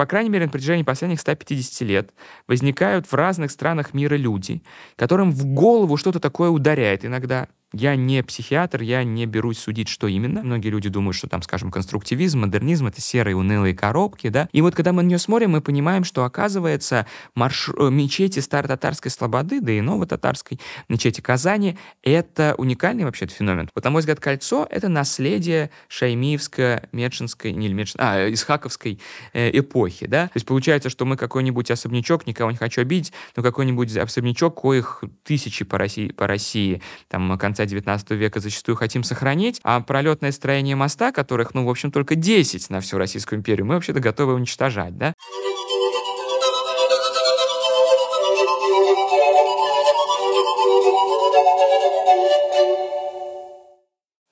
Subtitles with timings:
[0.00, 2.14] по крайней мере, на протяжении последних 150 лет
[2.48, 4.62] возникают в разных странах мира люди,
[4.96, 10.08] которым в голову что-то такое ударяет иногда, я не психиатр, я не берусь судить, что
[10.08, 10.42] именно.
[10.42, 14.48] Многие люди думают, что там, скажем, конструктивизм, модернизм— это серые унылые коробки, да.
[14.52, 17.70] И вот когда мы на нее смотрим, мы понимаем, что, оказывается, марш...
[17.76, 23.68] Э, мечети старо-татарской слободы, да и ново-татарской мечети Казани— это уникальный вообще феномен.
[23.74, 27.96] Вот, на мой взгляд, кольцо— это наследие шаймиевско-меченской, не Мечен...
[27.98, 29.00] а, исхаковской
[29.32, 30.26] э, эпохи, да.
[30.26, 35.04] То есть получается, что мы какой-нибудь особнячок, никого не хочу обидеть, но какой-нибудь особнячок, коих
[35.22, 40.32] тысячи по России, по России там, конца конца 19 века зачастую хотим сохранить, а пролетное
[40.32, 44.34] строение моста, которых, ну, в общем, только 10 на всю Российскую империю, мы вообще-то готовы
[44.34, 45.12] уничтожать, да?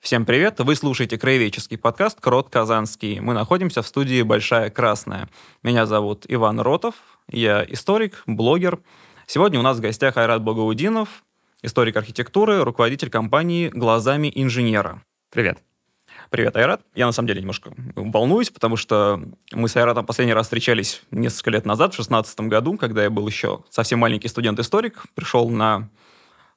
[0.01, 0.55] Всем привет!
[0.59, 3.19] Вы слушаете краеведческий подкаст «Крот Казанский».
[3.19, 5.29] Мы находимся в студии «Большая Красная».
[5.61, 6.95] Меня зовут Иван Ротов,
[7.29, 8.79] я историк, блогер.
[9.27, 11.23] Сегодня у нас в гостях Айрат Благоудинов,
[11.61, 15.03] историк архитектуры, руководитель компании «Глазами инженера».
[15.31, 15.59] Привет.
[16.29, 16.81] Привет, Айрат.
[16.95, 19.21] Я на самом деле немножко волнуюсь, потому что
[19.51, 23.27] мы с Айратом последний раз встречались несколько лет назад, в 2016 году, когда я был
[23.27, 25.89] еще совсем маленький студент-историк, пришел на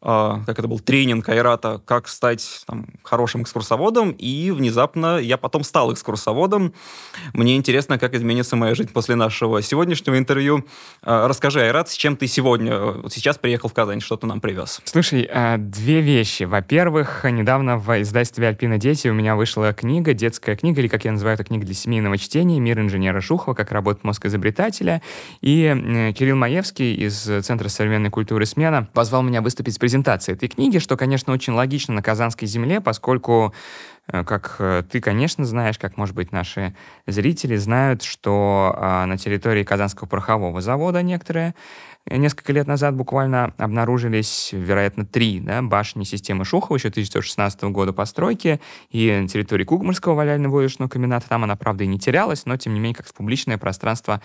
[0.02, 5.92] как это был тренинг Айрата, как стать там, хорошим экскурсоводом, и внезапно я потом стал
[5.92, 6.74] экскурсоводом.
[7.34, 10.66] Мне интересно, как изменится моя жизнь после нашего сегодняшнего интервью.
[11.02, 14.40] А, расскажи, Айрат, с чем ты сегодня, вот сейчас приехал в Казань, что ты нам
[14.40, 14.80] привез?
[14.84, 16.42] Слушай, а, две вещи.
[16.42, 21.12] Во-первых, недавно в издательстве «Альпина Дети» у меня вышла книга, детская книга, или, как я
[21.12, 23.54] называю это, книга для семейного чтения «Мир инженера Шухова.
[23.54, 25.00] Как работает мозг изобретателя».
[25.42, 30.48] И Кирилл Маевский из Центра современной культуры «Смена» позвал меня выступить с презентацией презентации этой
[30.48, 33.52] книги, что, конечно, очень логично на Казанской земле, поскольку
[34.06, 36.74] э, как э, ты, конечно, знаешь, как, может быть, наши
[37.06, 41.54] зрители знают, что э, на территории Казанского порохового завода некоторые
[42.10, 48.60] несколько лет назад буквально обнаружились, вероятно, три да, башни системы Шухова еще 1916 года постройки,
[48.90, 52.80] и на территории Кугмарского валяльно-войлочного комбината, там она, правда, и не терялась, но, тем не
[52.80, 54.20] менее, как в публичное пространство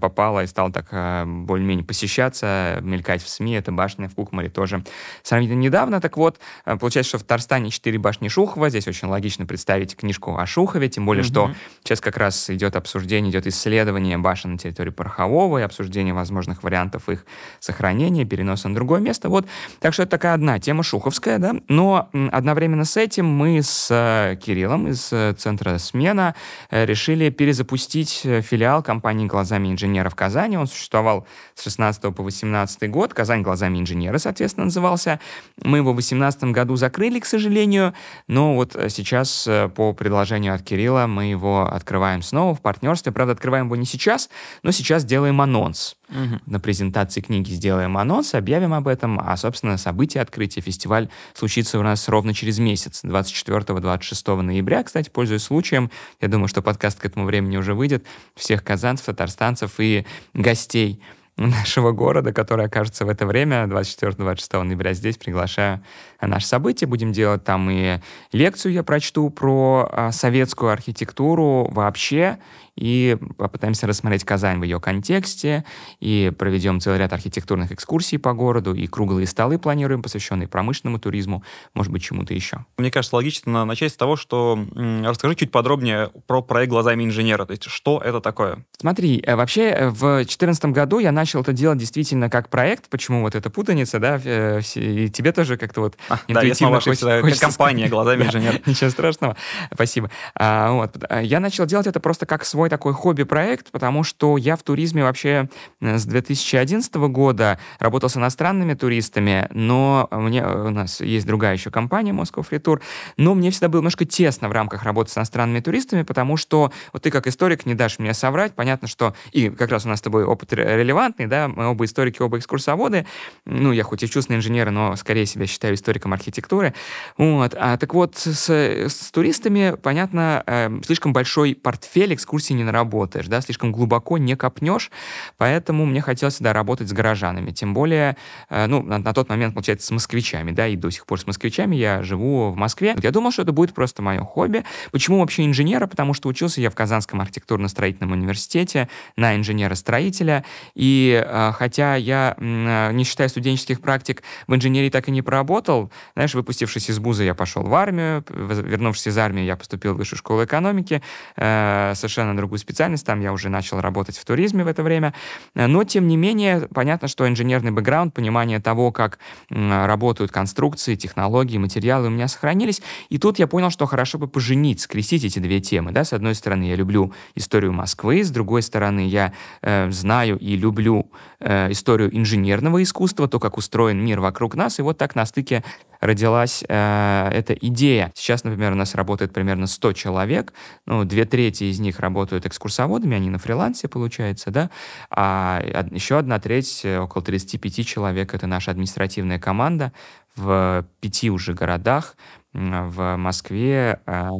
[0.00, 4.84] попала и стала так э, более-менее посещаться, мелькать в СМИ, эта башня в Кукмаре тоже
[5.22, 6.00] сравнительно недавно.
[6.00, 10.36] Так вот, э, получается, что в Татарстане четыре башни Шухова, здесь очень логично представить книжку
[10.36, 11.26] о Шухове, тем более, mm-hmm.
[11.26, 11.50] что
[11.82, 17.08] сейчас как раз идет обсуждение, идет исследование башен на территории Порохового и обсуждение возможных вариантов
[17.08, 17.26] их их
[17.60, 19.28] сохранения, переноса на другое место.
[19.28, 19.46] Вот.
[19.80, 21.56] Так что это такая одна тема шуховская, да.
[21.68, 26.34] Но одновременно с этим мы с э, Кириллом из э, Центра «Смена»
[26.70, 30.56] э, решили перезапустить филиал компании «Глазами инженера» в Казани.
[30.56, 33.14] Он существовал с 16 по 18 год.
[33.14, 35.20] «Казань глазами инженера», соответственно, назывался.
[35.62, 37.94] Мы его в 18 году закрыли, к сожалению,
[38.28, 43.12] но вот сейчас по предложению от Кирилла мы его открываем снова в партнерстве.
[43.12, 44.28] Правда, открываем его не сейчас,
[44.62, 45.96] но сейчас делаем анонс.
[46.08, 46.40] Угу.
[46.46, 51.82] На презентации книги сделаем анонс, объявим об этом, а, собственно, событие открытия фестиваль случится у
[51.82, 54.84] нас ровно через месяц, 24-26 ноября.
[54.84, 55.90] Кстати, пользуясь случаем,
[56.20, 58.06] я думаю, что подкаст к этому времени уже выйдет,
[58.36, 61.00] всех казанцев, татарстанцев и гостей
[61.36, 65.82] нашего города, который окажется в это время, 24-26 ноября здесь, приглашаю
[66.20, 66.88] на наше событие.
[66.88, 68.00] Будем делать там и
[68.32, 72.38] лекцию я прочту про а, советскую архитектуру вообще
[72.76, 75.64] и попытаемся рассмотреть Казань в ее контексте,
[76.00, 81.42] и проведем целый ряд архитектурных экскурсий по городу, и круглые столы планируем, посвященные промышленному туризму,
[81.74, 82.64] может быть, чему-то еще.
[82.76, 87.52] Мне кажется, логично начать с того, что расскажи чуть подробнее про проект «Глазами инженера», то
[87.52, 88.64] есть что это такое?
[88.78, 93.22] Смотри, э, вообще э, в 2014 году я начал это делать действительно как проект, почему
[93.22, 97.22] вот эта путаница, да, э, и тебе тоже как-то вот а, да, я снова ошибся,
[97.22, 98.60] как компания «Глазами инженера».
[98.66, 99.36] Ничего страшного,
[99.72, 100.10] спасибо.
[100.34, 100.90] А.
[101.22, 105.04] Я начал делать это просто как свой мой такой хобби-проект, потому что я в туризме
[105.04, 105.48] вообще
[105.80, 111.70] э, с 2011 года работал с иностранными туристами, но мне, у нас есть другая еще
[111.70, 112.80] компания Moscow Free Tour,
[113.16, 117.02] но мне всегда было немножко тесно в рамках работы с иностранными туристами, потому что вот
[117.02, 120.02] ты как историк не дашь мне соврать, понятно, что и как раз у нас с
[120.02, 123.06] тобой опыт релевантный, да, мы оба историки, оба экскурсоводы,
[123.44, 126.74] ну, я хоть и чувственный инженер, но скорее себя считаю историком архитектуры,
[127.16, 133.26] вот, а, так вот, с, с туристами, понятно, э, слишком большой портфель экскурсий не наработаешь,
[133.26, 134.90] да, слишком глубоко не копнешь,
[135.36, 138.16] поэтому мне хотелось всегда работать с горожанами, тем более,
[138.50, 141.26] э, ну, на, на тот момент, получается, с москвичами, да, и до сих пор с
[141.26, 142.96] москвичами я живу в Москве.
[143.02, 144.64] Я думал, что это будет просто мое хобби.
[144.90, 145.86] Почему вообще инженера?
[145.86, 150.44] Потому что учился я в Казанском архитектурно-строительном университете на инженера-строителя,
[150.74, 155.90] и э, хотя я, э, не считая студенческих практик, в инженерии так и не проработал,
[156.14, 160.18] знаешь, выпустившись из вуза, я пошел в армию, вернувшись из армии, я поступил в высшую
[160.18, 161.02] школу экономики,
[161.36, 165.14] совершенно другую специальность, там я уже начал работать в туризме в это время.
[165.54, 169.18] Но, тем не менее, понятно, что инженерный бэкграунд, понимание того, как
[169.50, 172.82] работают конструкции, технологии, материалы у меня сохранились.
[173.08, 175.90] И тут я понял, что хорошо бы поженить, скрестить эти две темы.
[175.90, 176.04] Да?
[176.04, 179.32] С одной стороны, я люблю историю Москвы, с другой стороны, я
[179.62, 181.10] э, знаю и люблю
[181.40, 184.78] э, историю инженерного искусства, то, как устроен мир вокруг нас.
[184.78, 185.64] И вот так на стыке
[186.00, 188.12] родилась э, эта идея.
[188.14, 190.52] Сейчас, например, у нас работает примерно 100 человек,
[190.86, 194.70] ну, две трети из них работают экскурсоводами, они на фрилансе, получается, да,
[195.10, 199.92] а еще одна треть, э, около 35 человек, это наша административная команда
[200.34, 202.16] в пяти уже городах,
[202.52, 204.30] в Москве, э,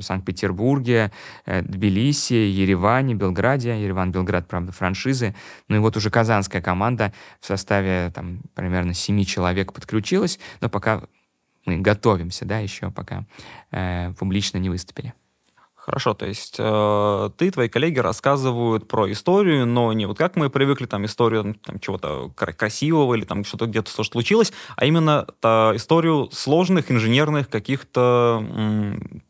[0.00, 1.12] Санкт-Петербурге,
[1.44, 3.82] э, Тбилиси, Ереване, Белграде.
[3.82, 5.34] Ереван, Белград, правда, франшизы.
[5.68, 11.02] Ну и вот уже казанская команда в составе там примерно семи человек подключилась, но пока
[11.66, 13.26] мы готовимся, да, еще пока
[13.70, 15.12] э, публично не выступили.
[15.80, 20.50] Хорошо, то есть э, ты, твои коллеги рассказывают про историю, но не вот как мы
[20.50, 25.72] привыкли, там, историю там, чего-то красивого или там что-то где-то что случилось, а именно та,
[25.74, 28.44] историю сложных инженерных каких-то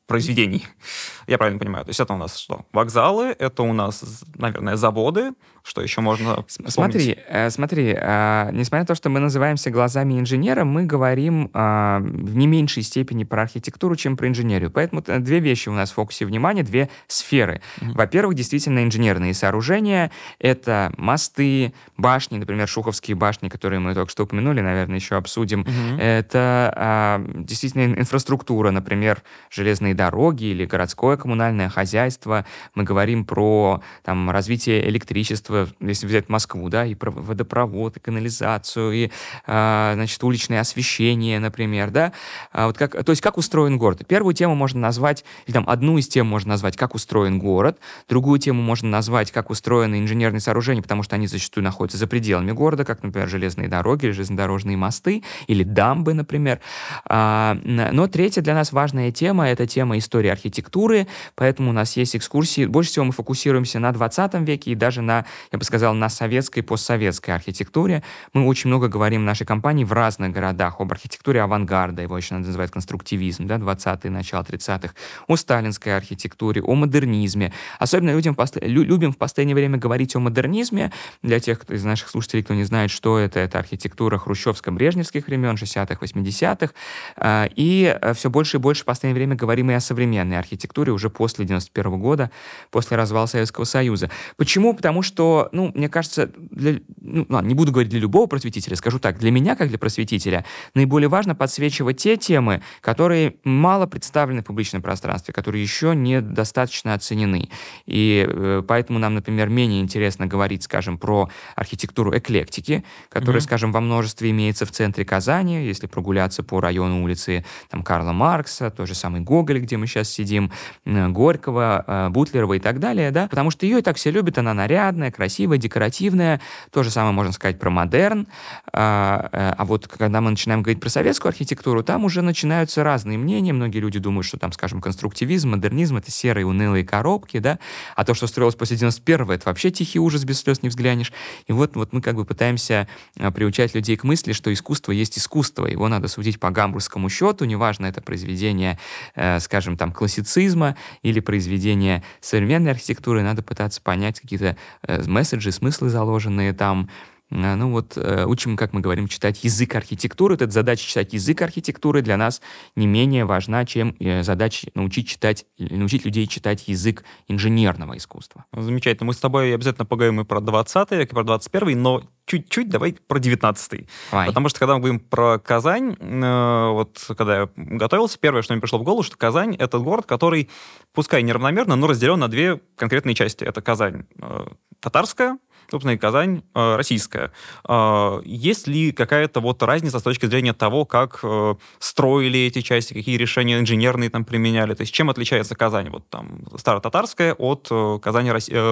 [0.08, 0.66] произведений.
[1.28, 1.84] Я правильно понимаю.
[1.84, 2.66] То есть это у нас что?
[2.72, 5.34] Вокзалы, это у нас, наверное, заводы.
[5.62, 6.72] Что еще можно вспомнить?
[6.72, 11.98] Смотри, э, смотри, э, несмотря на то, что мы называемся глазами инженера, мы говорим э,
[12.00, 14.70] в не меньшей степени про архитектуру, чем про инженерию.
[14.70, 17.60] Поэтому две вещи у нас в фокусе внимания, две сферы.
[17.80, 17.92] Mm-hmm.
[17.94, 20.10] Во-первых, действительно инженерные сооружения.
[20.38, 25.62] Это мосты, башни, например, Шуховские башни, которые мы только что упомянули, наверное, еще обсудим.
[25.62, 26.00] Mm-hmm.
[26.00, 34.30] Это э, действительно инфраструктура, например, железные дороги или городское коммунальное хозяйство, мы говорим про там,
[34.30, 39.10] развитие электричества, если взять Москву, да, и про водопровод, и канализацию, и,
[39.46, 42.12] э, значит, уличное освещение, например, да,
[42.52, 44.06] а вот как, то есть как устроен город.
[44.06, 47.78] Первую тему можно назвать, или там одну из тем можно назвать, как устроен город,
[48.08, 52.52] другую тему можно назвать, как устроены инженерные сооружения, потому что они зачастую находятся за пределами
[52.52, 56.60] города, как, например, железные дороги, или железнодорожные мосты, или дамбы, например.
[57.04, 62.16] А, но третья для нас важная тема— это тема истории архитектуры, поэтому у нас есть
[62.16, 62.66] экскурсии.
[62.66, 66.62] Больше всего мы фокусируемся на 20 веке и даже на, я бы сказал, на советской,
[66.62, 68.02] постсоветской архитектуре.
[68.32, 72.34] Мы очень много говорим в нашей компании в разных городах об архитектуре авангарда, его еще
[72.34, 74.94] надо называть конструктивизм, да, 20-е, начало 30-х,
[75.26, 77.52] о сталинской архитектуре, о модернизме.
[77.78, 80.92] Особенно людям любим в последнее время говорить о модернизме.
[81.22, 85.54] Для тех кто из наших слушателей, кто не знает, что это, это архитектура хрущевско-брежневских времен,
[85.54, 86.72] 60-х, 80-х.
[87.16, 90.92] А, и э, все больше и больше в последнее время говорим и о современной архитектуре
[90.92, 92.30] уже после 91 года,
[92.70, 94.10] после развала Советского Союза.
[94.36, 94.74] Почему?
[94.74, 98.98] Потому что, ну, мне кажется, для, ну, ладно, не буду говорить для любого просветителя, скажу
[98.98, 100.44] так, для меня, как для просветителя,
[100.74, 107.48] наиболее важно подсвечивать те темы, которые мало представлены в публичном пространстве, которые еще недостаточно оценены.
[107.86, 113.44] И э, поэтому нам, например, менее интересно говорить, скажем, про архитектуру эклектики, которая, mm-hmm.
[113.44, 118.70] скажем, во множестве имеется в центре Казани, если прогуляться по району улицы там, Карла Маркса,
[118.70, 120.50] тот же самый Гоголь, где мы сейчас сидим,
[120.84, 124.54] Горького, э, Бутлерова и так далее, да, потому что ее и так все любят, она
[124.54, 126.40] нарядная, красивая, декоративная,
[126.72, 128.26] то же самое можно сказать про модерн,
[128.72, 133.18] а, э, а вот когда мы начинаем говорить про советскую архитектуру, там уже начинаются разные
[133.18, 137.60] мнения, многие люди думают, что там, скажем, конструктивизм, модернизм— это серые унылые коробки, да,
[137.94, 141.12] а то, что строилось после 91-го, это вообще тихий ужас, без слез не взглянешь.
[141.46, 145.18] И вот, вот мы как бы пытаемся э, приучать людей к мысли, что искусство есть
[145.18, 148.78] искусство, его надо судить по гамбургскому счету, неважно, это произведение,
[149.14, 155.90] скажем, скажем, там, классицизма или произведения современной архитектуры, надо пытаться понять какие-то э, месседжи, смыслы
[155.90, 156.88] заложенные там,
[157.30, 160.34] ну вот э, учим, как мы говорим, читать язык архитектуры.
[160.34, 162.42] Эта задача читать язык архитектуры для нас
[162.74, 168.44] не менее важна, чем э, задача научить читать, научить людей читать язык инженерного искусства.
[168.52, 169.06] Замечательно.
[169.06, 172.96] Мы с тобой обязательно поговорим и про 20 век, и про 21 но чуть-чуть давай
[173.06, 174.26] про 19 Давай.
[174.26, 178.60] Потому что когда мы говорим про Казань, э, вот когда я готовился, первое, что мне
[178.60, 180.48] пришло в голову, что Казань— это город, который,
[180.92, 183.44] пускай неравномерно, но разделен на две конкретные части.
[183.44, 184.46] Это Казань э,
[184.80, 185.38] татарская,
[185.72, 187.32] и Казань э, российская.
[187.68, 192.92] Э, есть ли какая-то вот разница с точки зрения того, как э, строили эти части,
[192.92, 194.74] какие решения инженерные там применяли?
[194.74, 197.68] То есть чем отличается Казань, вот там, старо-татарская от
[198.02, 198.30] Казани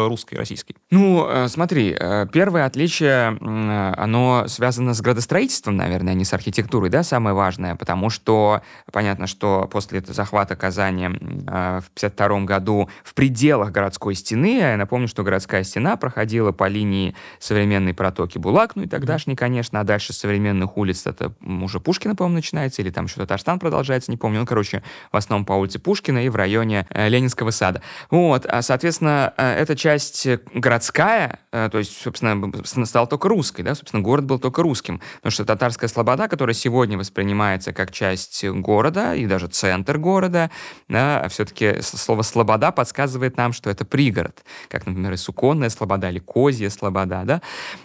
[0.08, 0.76] русской, российской?
[0.90, 1.96] Ну, смотри,
[2.32, 3.36] первое отличие,
[3.96, 8.62] оно связано с градостроительством, наверное, а не с архитектурой, да, самое важное, потому что
[8.92, 15.22] понятно, что после захвата Казани в 1952 году в пределах городской стены, я напомню, что
[15.22, 20.12] городская стена проходила по линии линии современной протоки Булак, ну и тогдашней, конечно, а дальше
[20.12, 24.40] современных улиц это уже Пушкина, по-моему, начинается, или там еще Татарстан продолжается, не помню.
[24.40, 27.82] Ну, короче, в основном по улице Пушкина и в районе э, Ленинского сада.
[28.10, 33.74] Вот, а, соответственно, э, эта часть городская, э, то есть, собственно, стала только русской, да,
[33.74, 39.14] собственно, город был только русским, потому что татарская слобода, которая сегодня воспринимается как часть города
[39.14, 40.50] и даже центр города,
[40.88, 46.18] да, все-таки слово «слобода» подсказывает нам, что это пригород, как, например, и Суконная слобода или
[46.18, 47.42] Козья слобода, да,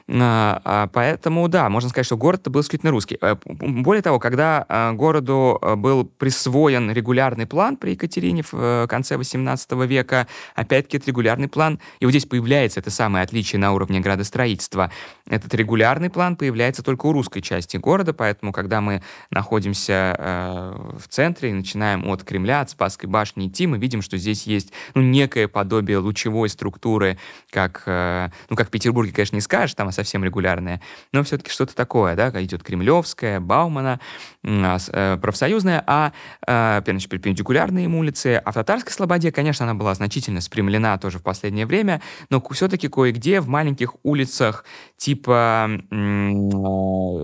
[0.09, 3.17] а, а, поэтому, да, можно сказать, что город был исключительно русский.
[3.45, 10.97] Более того, когда городу был присвоен регулярный план при Екатерине в конце XVIII века, опять-таки,
[10.97, 14.91] это регулярный план, и вот здесь появляется это самое отличие на уровне градостроительства.
[15.29, 21.07] Этот регулярный план появляется только у русской части города, поэтому, когда мы находимся э, в
[21.07, 25.01] центре и начинаем от Кремля, от Спасской башни идти, мы видим, что здесь есть ну,
[25.01, 27.17] некое подобие лучевой структуры,
[27.51, 30.81] как, э, ну, как в Петербурге, конечно, не скажешь, там совсем регулярная,
[31.13, 34.01] но все-таки что-то такое, да, идет Кремлевская, Баумана,
[34.43, 36.11] э, профсоюзная, а,
[36.45, 41.19] э, значит, перпендикулярные им улицы, а в Татарской Слободе, конечно, она была значительно спрямлена тоже
[41.19, 44.65] в последнее время, но все-таки кое-где в маленьких улицах
[44.97, 45.12] типа,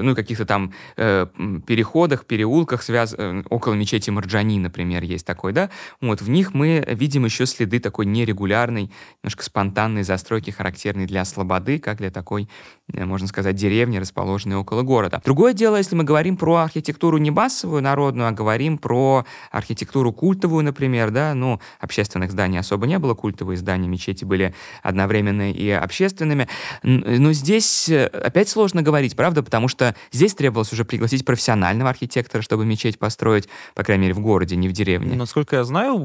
[0.01, 1.27] ну, каких-то там э,
[1.65, 3.15] переходах, переулках, связ...
[3.17, 5.69] Э, около мечети Марджани, например, есть такой, да,
[6.01, 8.91] вот, в них мы видим еще следы такой нерегулярной,
[9.24, 12.50] немножко спонтанной застройки, характерной для Слободы, как для такой,
[12.93, 15.22] э, можно сказать, деревни, расположенной около города.
[15.24, 20.63] Другое дело, если мы говорим про архитектуру не массовую, народную, а говорим про архитектуру культовую,
[20.63, 24.53] например, да, ну, общественных зданий особо не было, культовые здания мечети были
[24.84, 26.48] одновременно и общественными,
[26.84, 31.89] но здесь здесь э, опять сложно говорить, правда, потому что здесь требовалось уже пригласить профессионального
[31.89, 35.15] архитектора, чтобы мечеть построить, по крайней мере, в городе, не в деревне.
[35.15, 35.98] Насколько я знаю,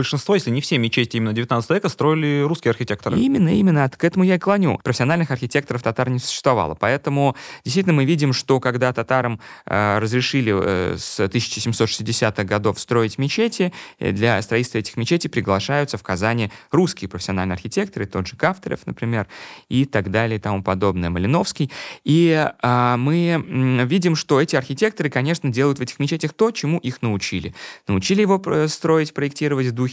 [0.00, 3.18] большинство, если не все мечети именно 19 века, строили русские архитекторы.
[3.18, 3.86] Именно, именно.
[3.90, 4.80] К этому я и клоню.
[4.82, 6.74] Профессиональных архитекторов татар не существовало.
[6.74, 13.74] Поэтому действительно мы видим, что когда татарам э, разрешили э, с 1760-х годов строить мечети,
[13.98, 19.26] э, для строительства этих мечетей приглашаются в Казани русские профессиональные архитекторы, тот же Кавторов, например,
[19.68, 21.70] и так далее и тому подобное, Малиновский.
[22.04, 27.02] И э, мы видим, что эти архитекторы, конечно, делают в этих мечетях то, чему их
[27.02, 27.54] научили.
[27.86, 29.89] Научили его строить, проектировать в духе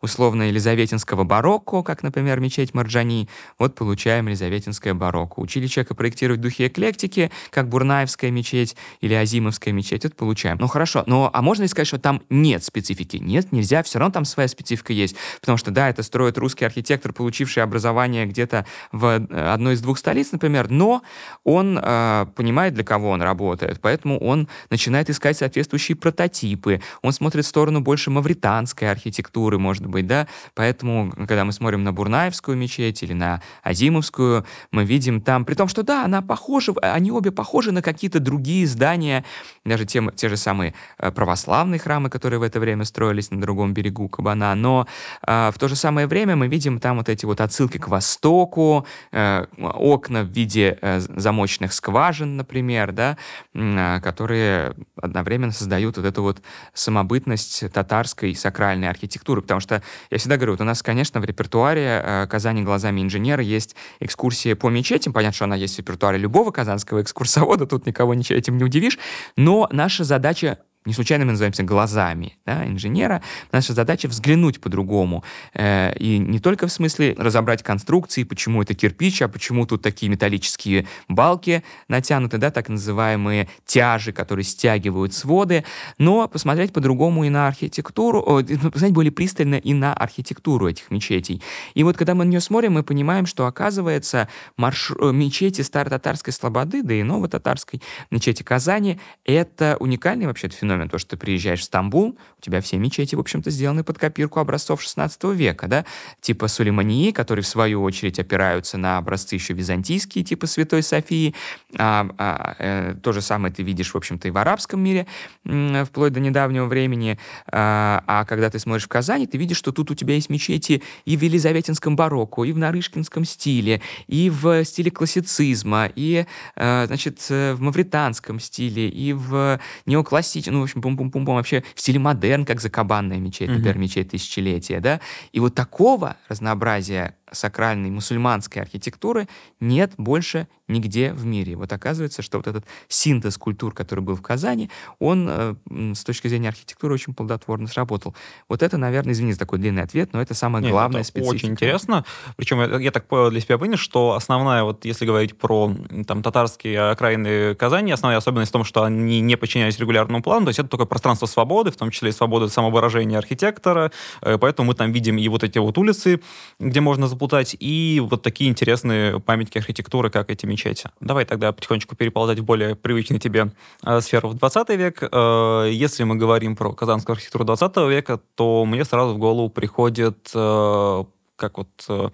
[0.00, 5.40] условно елизаветинского барокко, как, например, мечеть Марджани, вот получаем елизаветинское барокко.
[5.40, 10.56] Учили человека проектировать в духе эклектики, как Бурнаевская мечеть или Азимовская мечеть, вот получаем.
[10.60, 13.16] Ну хорошо, но а можно ли сказать, что там нет специфики?
[13.16, 17.12] Нет, нельзя, все равно там своя специфика есть, потому что, да, это строит русский архитектор,
[17.12, 21.02] получивший образование где-то в э, одной из двух столиц, например, но
[21.44, 27.44] он э, понимает, для кого он работает, поэтому он начинает искать соответствующие прототипы, он смотрит
[27.44, 32.56] в сторону больше мавританской архитектуры, архитектуры, может быть, да, поэтому, когда мы смотрим на Бурнаевскую
[32.56, 37.30] мечеть или на Азимовскую, мы видим там, при том, что да, она похожа, они обе
[37.30, 39.24] похожи на какие-то другие здания,
[39.64, 43.74] даже те, те же самые э, православные храмы, которые в это время строились на другом
[43.74, 44.86] берегу Кабана, но
[45.26, 48.86] э, в то же самое время мы видим там вот эти вот отсылки к востоку,
[49.12, 53.16] э, окна в виде э, замочных скважин, например, да,
[53.54, 56.42] э, которые одновременно создают вот эту вот
[56.74, 61.24] самобытность татарской сакральной архитектуры архитектуры, потому что я всегда говорю, вот у нас, конечно, в
[61.24, 66.18] репертуаре э, «Казани глазами инженера» есть экскурсии по мечетям, понятно, что она есть в репертуаре
[66.18, 68.98] любого казанского экскурсовода, тут никого ничего этим не удивишь,
[69.36, 73.22] но наша задача не случайно мы называемся глазами да, инженера.
[73.52, 75.24] Наша задача взглянуть по-другому.
[75.52, 80.08] Э, и не только в смысле разобрать конструкции, почему это кирпич, а почему тут такие
[80.08, 85.64] металлические балки натянуты, да, так называемые тяжи, которые стягивают своды,
[85.98, 91.42] но посмотреть по-другому и на архитектуру, о, посмотреть более пристально и на архитектуру этих мечетей.
[91.74, 94.92] И вот когда мы на нее смотрим, мы понимаем, что оказывается марш...
[94.98, 100.98] Э, мечети старо-татарской слободы, да и ново-татарской мечети Казани, это уникальный вообще феномен феномен, то,
[100.98, 104.82] что ты приезжаешь в Стамбул, у тебя все мечети, в общем-то, сделаны под копирку образцов
[104.82, 105.84] 16 века, да,
[106.20, 111.34] типа Сулеймании, которые, в свою очередь, опираются на образцы еще византийские, типа Святой Софии.
[111.78, 115.06] А, а, э, то же самое ты видишь, в общем-то, и в арабском мире,
[115.44, 117.18] э, вплоть до недавнего времени.
[117.50, 120.82] А, а когда ты смотришь в Казани, ты видишь, что тут у тебя есть мечети
[121.04, 127.16] и в Елизаветинском барокко, и в Нарышкинском стиле, и в стиле классицизма, и, э, значит,
[127.28, 133.18] в мавританском стиле, и в неоклассическом, ну, общем, пум-пум-пум-пум, вообще в стиле модерн, как закабанная
[133.18, 135.00] мечеть, например, мечеть тысячелетия, да.
[135.32, 139.28] И вот такого разнообразия сакральной мусульманской архитектуры
[139.60, 141.56] нет больше нигде в мире.
[141.56, 145.54] Вот оказывается, что вот этот синтез культур, который был в Казани, он э,
[145.94, 148.14] с точки зрения архитектуры очень плодотворно сработал.
[148.48, 151.36] Вот это, наверное, извини за такой длинный ответ, но это самое Нет, главное это специфика.
[151.36, 152.04] Очень интересно.
[152.36, 155.72] Причем я, я так для себя вынес, что основная, вот если говорить про
[156.06, 160.50] там татарские окраины Казани, основная особенность в том, что они не подчинялись регулярному плану, то
[160.50, 163.92] есть это только пространство свободы, в том числе и свобода самовыражения архитектора,
[164.22, 166.20] э, поэтому мы там видим и вот эти вот улицы,
[166.58, 170.90] где можно заплутать, и вот такие интересные памятники архитектуры, как эти мечети.
[171.00, 175.02] Давай тогда потихонечку переползать в более привычный тебе э, сферу в 20 век.
[175.02, 180.30] Э, если мы говорим про казанскую архитектуру 20 века, то мне сразу в голову приходит
[180.34, 181.04] э,
[181.36, 182.10] как вот э,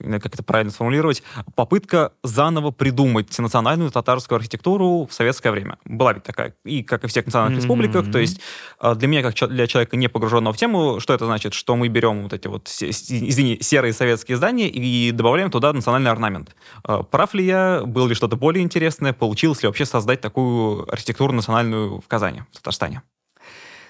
[0.00, 1.22] как это правильно сформулировать,
[1.54, 5.78] попытка заново придумать национальную татарскую архитектуру в советское время.
[5.84, 7.62] Была ведь такая, и как и в всех национальных mm-hmm.
[7.62, 8.40] республиках, то есть
[8.78, 11.54] а, для меня, как для человека, не погруженного в тему, что это значит?
[11.54, 16.54] Что мы берем вот эти вот, извини, серые советские здания и добавляем туда национальный орнамент.
[16.82, 17.82] А, прав ли я?
[17.84, 19.12] Было ли что-то более интересное?
[19.12, 23.02] Получилось ли вообще создать такую архитектуру национальную в Казани, в Татарстане?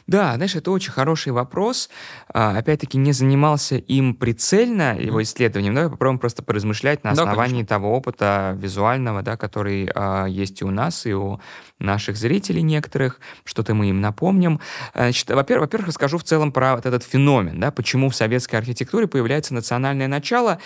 [0.06, 1.90] Да, знаешь, это очень хороший вопрос.
[2.32, 7.68] А, опять-таки, не занимался им прицельно, его исследованием, Давай попробуем просто поразмышлять на основании да,
[7.68, 11.40] того опыта визуального, да, который а, есть и у нас, и у
[11.78, 14.60] наших зрителей некоторых, что-то мы им напомним.
[14.94, 19.06] Значит, во-первых, во-первых, расскажу в целом про вот этот феномен, да, почему в советской архитектуре
[19.06, 20.58] появляется национальное начало,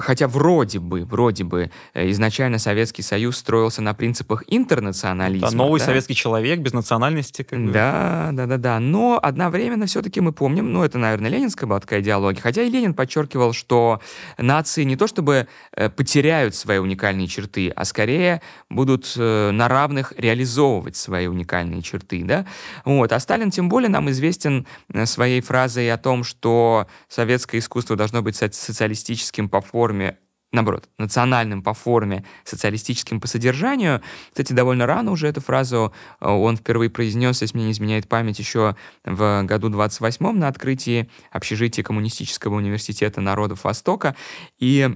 [0.00, 5.50] хотя вроде бы, вроде бы э, изначально Советский Союз строился на принципах интернационализма.
[5.50, 5.86] Да, новый да?
[5.86, 7.42] советский человек без национальности.
[7.42, 7.69] Как бы.
[7.72, 8.80] Да, да, да, да.
[8.80, 12.94] Но одновременно все-таки мы помним, ну, это, наверное, ленинская была такая идеология, хотя и Ленин
[12.94, 14.00] подчеркивал, что
[14.38, 20.12] нации не то чтобы э, потеряют свои уникальные черты, а скорее будут э, на равных
[20.16, 22.46] реализовывать свои уникальные черты, да.
[22.84, 23.12] Вот.
[23.12, 28.22] А Сталин тем более нам известен э, своей фразой о том, что советское искусство должно
[28.22, 30.18] быть социалистическим по форме
[30.52, 34.02] наоборот, национальным по форме, социалистическим по содержанию.
[34.30, 38.38] Кстати, довольно рано уже эту фразу э, он впервые произнес, если мне не изменяет память,
[38.38, 44.16] еще в году 28-м на открытии общежития Коммунистического университета народов Востока.
[44.58, 44.90] И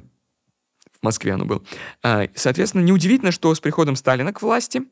[1.05, 1.65] Москве оно был.
[2.03, 4.83] А, соответственно, неудивительно, что с приходом Сталина к власти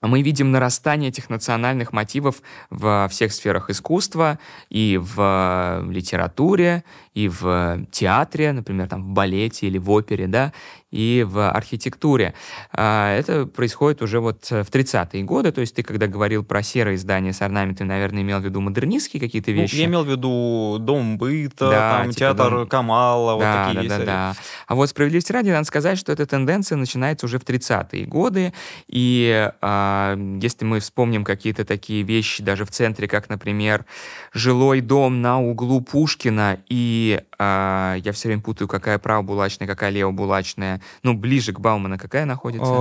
[0.00, 6.82] мы видим нарастание этих национальных мотивов во всех сферах искусства, и в литературе,
[7.14, 10.52] и в театре, например, там, в балете или в опере, да,
[10.90, 12.34] и в архитектуре.
[12.70, 16.98] А, это происходит уже вот в 30-е годы, то есть ты, когда говорил про серые
[16.98, 19.74] здания с орнаментами, наверное, имел в виду модернистские какие-то ну, вещи?
[19.74, 22.66] Ну, я имел в виду Дом быта, да, там, типа театр дом...
[22.68, 24.34] Камала, да, вот такие да, да, да.
[24.66, 28.52] А вот справедливости ради, надо сказать, что эта тенденция начинается уже в 30-е годы,
[28.86, 33.86] и а, если мы вспомним какие-то такие вещи даже в центре, как, например,
[34.34, 37.01] жилой дом на углу Пушкина, и
[37.38, 42.72] а, я все время путаю, какая правобулачная, какая левобулачная, ну, ближе к Баумана какая находится?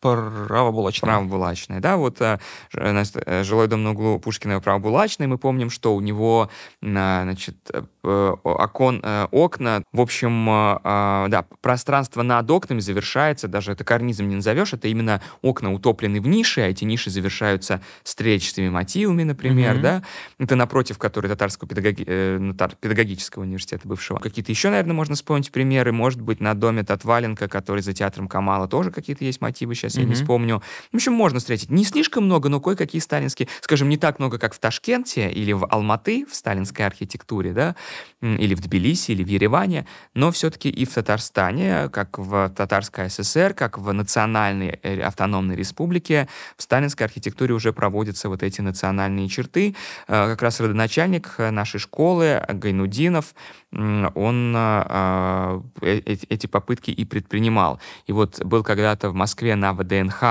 [0.00, 1.10] Правобулачная.
[1.10, 2.38] Правобулачная, да, вот а,
[2.74, 6.50] э, жилой дом на углу Пушкина правобулачный, мы помним, что у него,
[6.82, 13.84] значит, э, окон, э, окна, в общем, а, да, пространство над окнами завершается, даже это
[13.84, 19.22] карнизом не назовешь, это именно окна утоплены в ниши, а эти ниши завершаются стрельчатыми мотивами,
[19.22, 19.80] например, mm-hmm.
[19.80, 20.02] да,
[20.38, 24.18] это напротив которой татарского педагоги, э, педагогического университета бывшего.
[24.18, 28.68] Какие-то еще, наверное, можно вспомнить примеры, может быть, на доме Татваленко, который за театром Камала
[28.68, 30.62] тоже какие-то есть мотивы сейчас сейчас я не вспомню.
[30.92, 31.70] В общем, можно встретить.
[31.70, 35.66] Не слишком много, но кое-какие сталинские, скажем, не так много, как в Ташкенте или в
[35.70, 37.76] Алматы, в сталинской архитектуре, да,
[38.20, 43.54] или в Тбилиси, или в Ереване, но все-таки и в Татарстане, как в Татарской ССР,
[43.54, 49.74] как в национальной э, автономной республике, в сталинской архитектуре уже проводятся вот эти национальные черты.
[50.08, 53.34] Э, как раз родоначальник нашей школы Гайнудинов,
[53.72, 57.80] он э, эти попытки и предпринимал.
[58.06, 60.22] И вот был когда-то в Москве на ВДНХ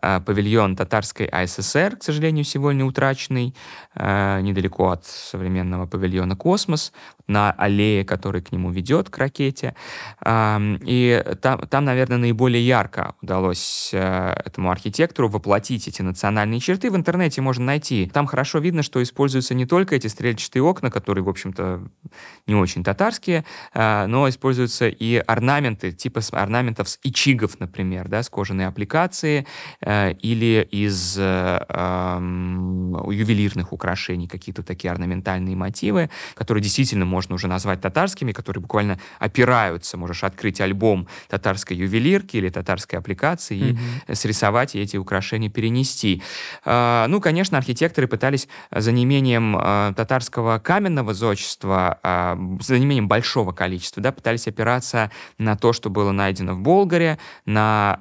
[0.00, 3.54] э, павильон татарской АССР, к сожалению, сегодня утраченный,
[3.94, 6.92] э, недалеко от современного павильона «Космос»,
[7.28, 9.74] на аллее, который к нему ведет, к ракете.
[10.26, 16.90] И там, там, наверное, наиболее ярко удалось э, этому архитектору воплотить эти национальные черты.
[16.90, 18.10] В интернете можно найти.
[18.12, 21.82] Там хорошо видно, что используются не только эти стрельчатые окна, которые, в общем-то,
[22.46, 28.30] не очень татарские, э, но используются и орнаменты, типа орнаментов с ичигов, например, да, с
[28.30, 29.46] кожаной аппликации,
[29.80, 31.18] э, или из
[33.08, 39.96] ювелирных украшений, какие-то такие орнаментальные мотивы, которые действительно можно уже назвать татарскими, которые буквально опираются.
[39.96, 44.12] Можешь открыть альбом татарской ювелирки или татарской аппликации mm-hmm.
[44.12, 46.22] и срисовать и эти украшения перенести.
[46.64, 51.98] Э, ну, конечно, архитекторы пытались за неимением э, татарского каменного зодчества,
[52.60, 58.00] за неимением большого количества, да, пытались опираться на то, что было найдено в Болгаре, на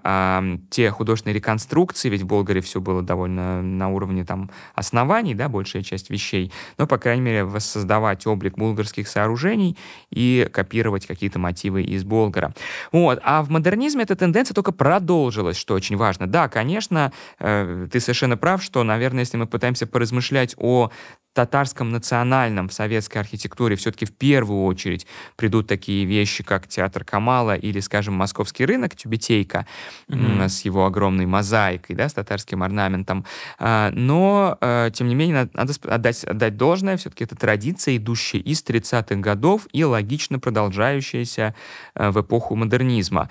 [0.69, 5.84] те художественные реконструкции, ведь в Болгаре все было довольно на уровне там оснований, да, большая
[5.84, 8.58] часть вещей, но, по крайней мере, воссоздавать облик
[9.07, 9.77] болгарских сооружений
[10.11, 12.53] и копировать какие-то мотивы из Болгара.
[12.91, 13.19] Вот.
[13.23, 16.27] А в модернизме эта тенденция только продолжилась, что очень важно.
[16.27, 20.91] Да, конечно, э, ты совершенно прав, что, наверное, если мы пытаемся поразмышлять о
[21.38, 27.54] татарском национальном в советской архитектуре все-таки в первую очередь придут такие вещи, как театр Камала
[27.56, 29.67] или, скажем, московский рынок Тюбетейка
[30.10, 30.50] mm-hmm.
[30.50, 33.23] с его огромной мозаикой, да, с татарским орнаментом.
[33.60, 38.63] А, но, э, тем не менее, надо отдать, отдать должное, все-таки это традиция, идущая из
[38.63, 41.54] 30-х годов и логично продолжающаяся
[41.93, 43.30] э, в эпоху модернизма.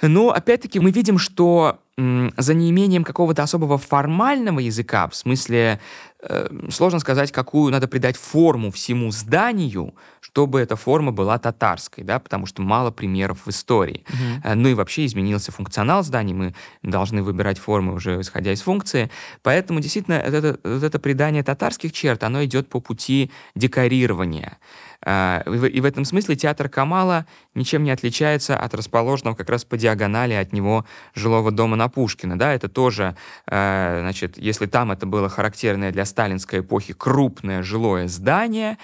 [0.00, 5.80] Но, опять-таки, мы видим, что за неимением какого-то особого формального языка, в смысле,
[6.20, 12.18] э, сложно сказать, какую надо придать форму всему зданию, чтобы эта форма была татарской, да,
[12.18, 14.04] потому что мало примеров в истории.
[14.08, 14.40] Mm-hmm.
[14.44, 19.10] Э, ну и вообще изменился функционал зданий, мы должны выбирать формы уже исходя из функции,
[19.42, 24.58] поэтому действительно это, это придание татарских черт, оно идет по пути декорирования.
[25.02, 29.76] А, и в этом смысле театр Камала ничем не отличается от расположенного как раз по
[29.76, 32.38] диагонали от него жилого дома на Пушкина.
[32.38, 32.52] Да?
[32.52, 38.78] Это тоже, а, значит, если там это было характерное для сталинской эпохи крупное жилое здание,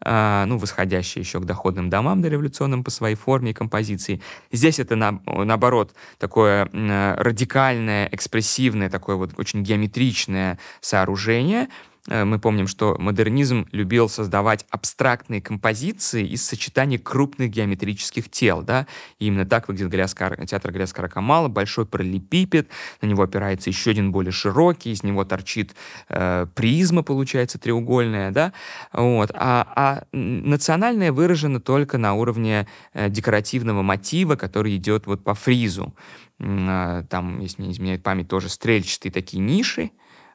[0.00, 4.20] а, ну, восходящее еще к доходным домам дореволюционным по своей форме и композиции.
[4.52, 12.66] Здесь это, на, наоборот, такое радикальное, экспрессивное, такое вот очень геометричное сооружение— Э, мы помним,
[12.66, 18.62] что модернизм любил создавать абстрактные композиции из сочетания крупных геометрических тел.
[18.62, 18.86] Да?
[19.18, 21.48] И именно так выглядит Галяскар, театр Галяскара Камала.
[21.48, 22.68] Большой параллелепипед,
[23.02, 25.74] на него опирается еще один более широкий, из него торчит
[26.08, 28.30] э, призма, получается, треугольная.
[28.30, 28.52] Да?
[28.92, 29.30] Вот.
[29.34, 35.94] А, а национальное выражено только на уровне э, декоративного мотива, который идет вот по фризу.
[36.38, 39.90] Э, там, если не изменяет память, тоже стрельчатые такие ниши,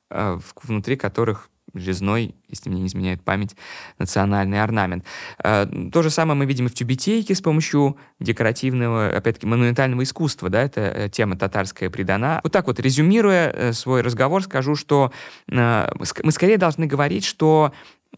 [0.09, 3.55] э, внутри которых резной, если мне не изменяет память,
[3.97, 5.05] национальный орнамент.
[5.43, 10.49] Э, то же самое мы видим и в Тюбетейке с помощью декоративного, опять-таки, монументального искусства,
[10.49, 12.39] да, это э, тема татарская придана.
[12.43, 15.11] Вот так вот, резюмируя э, свой разговор, скажу, что
[15.47, 17.73] мы скорее должны говорить, что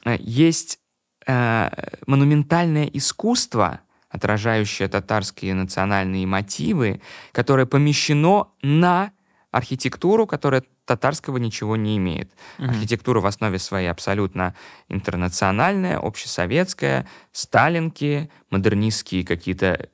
[0.06, 0.80] есть
[1.26, 9.12] монументальное искусство, отражающее татарские национальные мотивы, которое помещено на
[9.54, 12.32] архитектуру, которая татарского ничего не имеет.
[12.58, 12.70] Угу.
[12.70, 14.56] Архитектура в основе своей абсолютно
[14.90, 19.90] интернациональная, общесоветская, сталинки, модернистские какие-то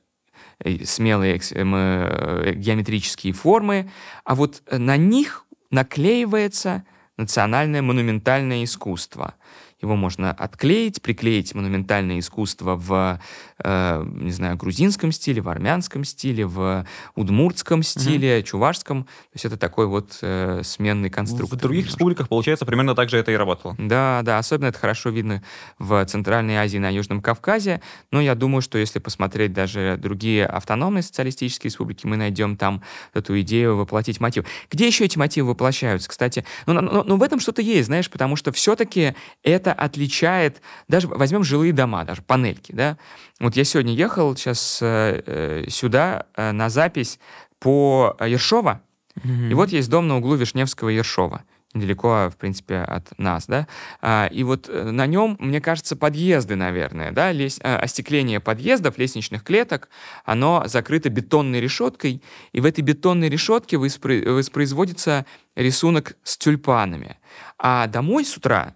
[0.64, 3.90] э, смелые э, геометрические формы,
[4.24, 6.84] а вот на них наклеивается
[7.18, 9.34] национальное монументальное искусство.
[9.82, 13.20] Его можно отклеить, приклеить монументальное искусство в,
[13.58, 18.46] э, не знаю, грузинском стиле, в армянском стиле, в удмуртском стиле, угу.
[18.46, 19.04] чувашском.
[19.04, 21.58] То есть это такой вот э, сменный конструктор.
[21.58, 23.74] В других республиках, получается, примерно так же это и работало.
[23.78, 25.42] Да, да, особенно это хорошо видно
[25.78, 27.80] в Центральной Азии на Южном Кавказе.
[28.10, 32.82] Но я думаю, что если посмотреть даже другие автономные социалистические республики, мы найдем там
[33.14, 34.44] эту идею воплотить мотив.
[34.70, 36.44] Где еще эти мотивы воплощаются, кстати?
[36.66, 40.60] Ну, но, но, но в этом что-то есть, знаешь, потому что все-таки это это отличает,
[40.88, 42.96] даже возьмем жилые дома, даже панельки, да.
[43.38, 47.18] Вот я сегодня ехал сейчас э, э сюда э, на запись
[47.58, 48.82] по Ершова,
[49.16, 49.50] mm-hmm.
[49.50, 53.68] и вот есть дом на углу Вишневского и Ершова недалеко, в принципе, от нас, да,
[54.00, 57.60] а, и вот э, на нем, мне кажется, подъезды, наверное, да, лес...
[57.62, 59.88] А, остекление подъездов, лестничных клеток,
[60.24, 67.18] оно закрыто бетонной решеткой, и в этой бетонной решетке воспроизводится рисунок с тюльпанами.
[67.56, 68.74] А домой с утра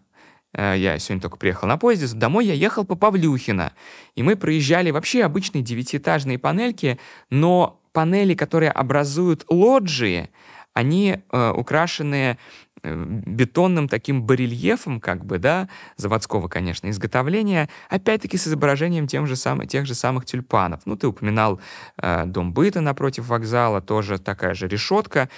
[0.57, 3.73] я сегодня только приехал на поезде, домой я ехал по Павлюхина,
[4.15, 6.99] и мы проезжали вообще обычные девятиэтажные панельки,
[7.31, 10.31] но панели, которые образуют лоджии,
[10.75, 12.37] они э, украшены
[12.85, 19.67] бетонным таким барельефом, как бы, да, заводского, конечно, изготовления, опять-таки с изображением тем же сам,
[19.67, 20.83] тех же самых тюльпанов.
[20.85, 21.61] Ну, ты упоминал
[21.97, 25.29] э, дом быта напротив вокзала, тоже такая же решетка,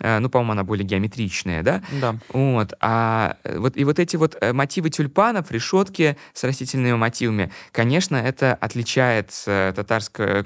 [0.00, 1.82] э, ну, по-моему, она более геометричная, да?
[2.00, 2.16] Да.
[2.32, 7.52] Вот, а э, вот, и вот эти вот э, мотивы тюльпанов, решетки с растительными мотивами,
[7.72, 10.44] конечно, это отличает э, татарское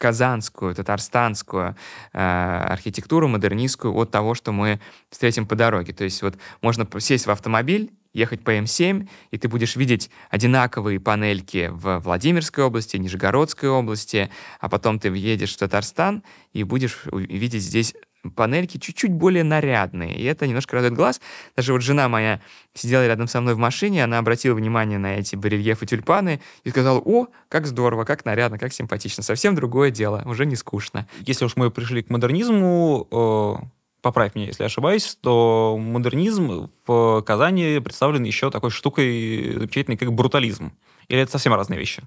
[0.00, 1.76] казанскую, татарстанскую
[2.14, 5.92] э, архитектуру, модернистскую от того, что мы встретим по дороге.
[5.92, 11.00] То есть вот можно сесть в автомобиль, ехать по М7, и ты будешь видеть одинаковые
[11.00, 16.22] панельки в Владимирской области, Нижегородской области, а потом ты въедешь в Татарстан
[16.54, 17.94] и будешь видеть здесь
[18.34, 21.20] панельки чуть-чуть более нарядные, и это немножко радует глаз.
[21.56, 22.40] Даже вот жена моя
[22.74, 27.00] сидела рядом со мной в машине, она обратила внимание на эти барельефы тюльпаны и сказала,
[27.04, 29.22] о, как здорово, как нарядно, как симпатично.
[29.22, 31.06] Совсем другое дело, уже не скучно.
[31.20, 33.64] Если уж мы пришли к модернизму, э,
[34.02, 40.72] поправь меня, если ошибаюсь, то модернизм в Казани представлен еще такой штукой замечательной, как брутализм.
[41.08, 42.02] Или это совсем разные вещи?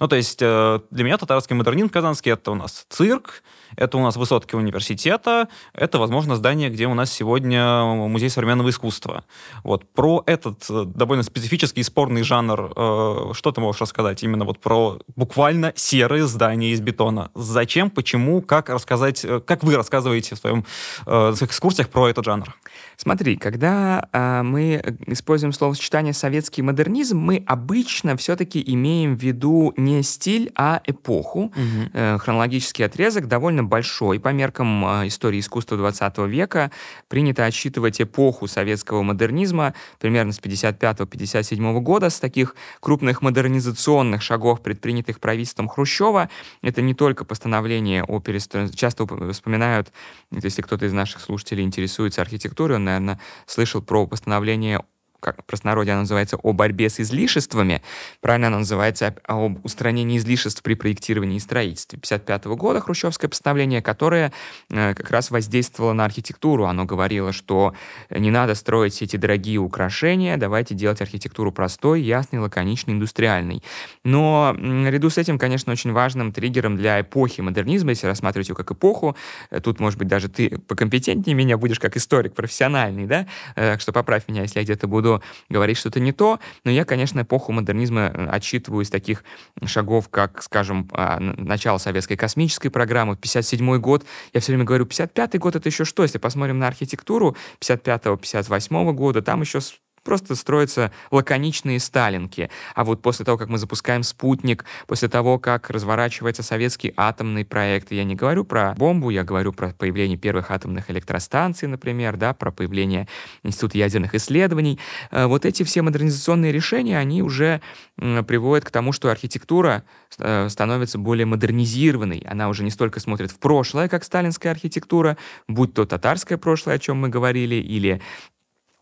[0.00, 3.42] Ну, то есть э, для меня татарский модернизм казанский— это у нас цирк,
[3.76, 9.24] это у нас высотки университета, это, возможно, здание, где у нас сегодня музей современного искусства.
[9.64, 14.44] Вот про этот э, довольно специфический и спорный жанр, э, что ты можешь рассказать именно
[14.44, 17.30] вот про буквально серые здания из бетона?
[17.34, 20.64] Зачем, почему, как рассказать, как вы рассказываете в своем
[21.04, 22.54] своих экскурсиях про этот жанр?
[23.00, 30.02] Смотри, когда э, мы используем словосочетание «советский модернизм», мы обычно все-таки имеем в виду не
[30.02, 31.42] стиль, а эпоху.
[31.42, 31.90] Угу.
[31.92, 36.72] Э, хронологический отрезок довольно большой по меркам э, истории искусства 20 века.
[37.06, 42.10] Принято отсчитывать эпоху советского модернизма примерно с 55-57 года.
[42.10, 46.30] С таких крупных модернизационных шагов, предпринятых правительством Хрущева,
[46.62, 48.76] это не только постановление о перестройке.
[48.76, 49.92] Часто вспоминают,
[50.32, 54.84] если кто-то из наших слушателей интересуется архитектурой, он наверное, слышал про постановление
[55.20, 57.82] как в простонародье она называется, о борьбе с излишествами.
[58.20, 61.98] Правильно она называется об устранении излишеств при проектировании и строительстве.
[61.98, 64.32] 1955 года хрущевское постановление, которое
[64.70, 66.66] э, как раз воздействовало на архитектуру.
[66.66, 67.74] Оно говорило, что
[68.10, 73.62] не надо строить все эти дорогие украшения, давайте делать архитектуру простой, ясной, лаконичной, индустриальной.
[74.04, 78.70] Но наряду с этим, конечно, очень важным триггером для эпохи модернизма, если рассматривать ее как
[78.70, 79.16] эпоху,
[79.50, 83.26] э, тут, может быть, даже ты покомпетентнее меня будешь как историк профессиональный, да,
[83.56, 86.70] э, так что поправь меня, если я где-то буду буду говорить что-то не то, но
[86.70, 89.24] я, конечно, эпоху модернизма э, отчитываю из таких
[89.64, 94.04] шагов, как, скажем, а, начало советской космической программы, 57 год.
[94.32, 96.02] Я все время говорю, 55 год— это еще что?
[96.02, 99.60] Если посмотрим на архитектуру 55-58 года, там еще
[100.08, 102.48] просто строятся лаконичные сталинки.
[102.74, 107.92] А вот после того, как мы запускаем спутник, после того, как разворачивается советский атомный проект,
[107.92, 112.50] я не говорю про бомбу, я говорю про появление первых атомных электростанций, например, да, про
[112.50, 113.06] появление
[113.42, 114.78] Института ядерных исследований.
[115.10, 117.60] Э, вот эти все модернизационные решения, они уже
[117.98, 119.84] приводят к тому, что архитектура
[120.18, 122.24] э, становится более модернизированной.
[122.26, 125.18] Она уже не столько смотрит в прошлое, как сталинская архитектура,
[125.48, 128.00] будь то татарское прошлое, о чем мы говорили, или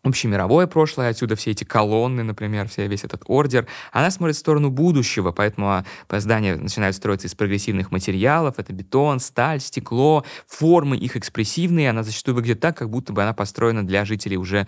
[0.07, 4.69] общемировое прошлое, отсюда все эти колонны, например, все, весь этот ордер, она смотрит в сторону
[4.69, 5.85] будущего, поэтому а,
[6.19, 12.35] здания начинают строиться из прогрессивных материалов, это бетон, сталь, стекло, формы их экспрессивные, она зачастую
[12.35, 14.67] выглядит так, как будто бы она построена для жителей уже,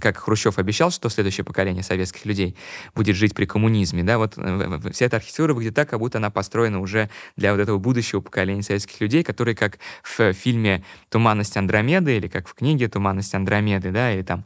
[0.00, 2.56] как Хрущев обещал, что следующее поколение советских людей
[2.94, 6.30] будет жить при коммунизме, да, вот э, вся эта архитектура выглядит так, как будто она
[6.30, 12.16] построена уже для вот этого будущего поколения советских людей, которые, как в фильме «Туманность Андромеды»
[12.16, 14.45] или как в книге «Туманность Андромеды», да, или там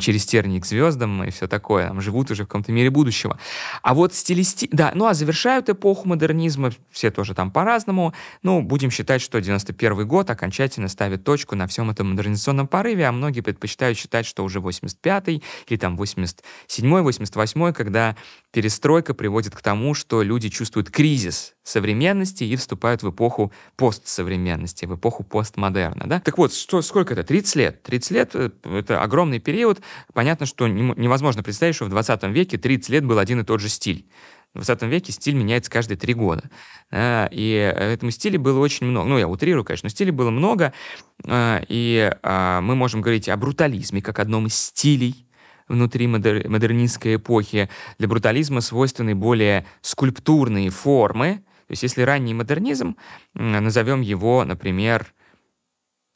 [0.00, 3.38] через тернии к звездам и все такое, там, живут уже в каком-то мире будущего.
[3.82, 4.68] А вот стилисти...
[4.72, 10.06] Да, ну а завершают эпоху модернизма, все тоже там по-разному, ну, будем считать, что 91
[10.06, 14.60] год окончательно ставит точку на всем этом модернизационном порыве, а многие предпочитают считать, что уже
[14.60, 18.16] 85-й или там 87-й, 88-й, когда
[18.52, 24.94] перестройка приводит к тому, что люди чувствуют кризис современности и вступают в эпоху постсовременности, в
[24.94, 26.06] эпоху постмодерна.
[26.06, 26.20] Да?
[26.20, 27.24] Так вот, что, сколько это?
[27.24, 27.82] 30 лет.
[27.82, 29.80] 30 лет э,— это огромный период.
[30.12, 33.68] Понятно, что невозможно представить, что в 20 веке 30 лет был один и тот же
[33.68, 34.06] стиль.
[34.54, 36.48] В 20 веке стиль меняется каждые три года.
[36.90, 39.08] Да, и этому стиле было очень много.
[39.08, 40.72] Ну, я утрирую, конечно, но стилей было много.
[41.26, 45.26] А, и а, мы можем говорить о брутализме как одном из стилей
[45.66, 47.68] внутри модер, модернистской эпохи.
[47.98, 51.42] Для брутализма свойственны более скульптурные формы.
[51.66, 52.96] То есть если ранний модернизм,
[53.34, 55.12] назовем его, например,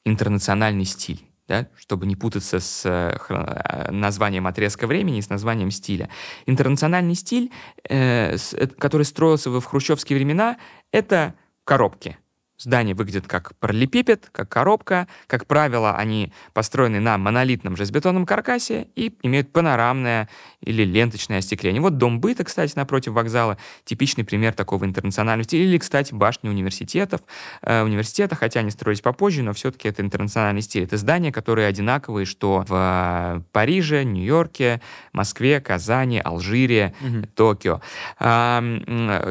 [0.05, 1.28] интернациональный стиль.
[1.49, 6.11] Да, чтобы не путаться с э, названием отрезка времени и с названием стиля.
[6.45, 7.51] Интернациональный стиль,
[7.89, 10.59] э, э, который строился в хрущевские времена,
[10.93, 11.35] это
[11.65, 12.19] коробки.
[12.59, 15.07] Здания выглядят как параллелепипед, как коробка.
[15.29, 20.29] Как правило, они построены на монолитном железобетонном каркасе и имеют панорамное
[20.61, 21.81] или ленточное остекление.
[21.81, 25.65] Вот дом быта, кстати, напротив вокзала, типичный пример такого интернационального стиля.
[25.65, 27.21] Или, кстати, башни университетов.
[27.63, 30.83] Э, университета, хотя они строились попозже, но все-таки это интернациональный стиль.
[30.83, 34.81] Это здания, которые одинаковые, что в Париже, Нью-Йорке,
[35.13, 37.27] Москве, Казани, Алжире, угу.
[37.37, 37.81] Токио.
[38.19, 38.65] А,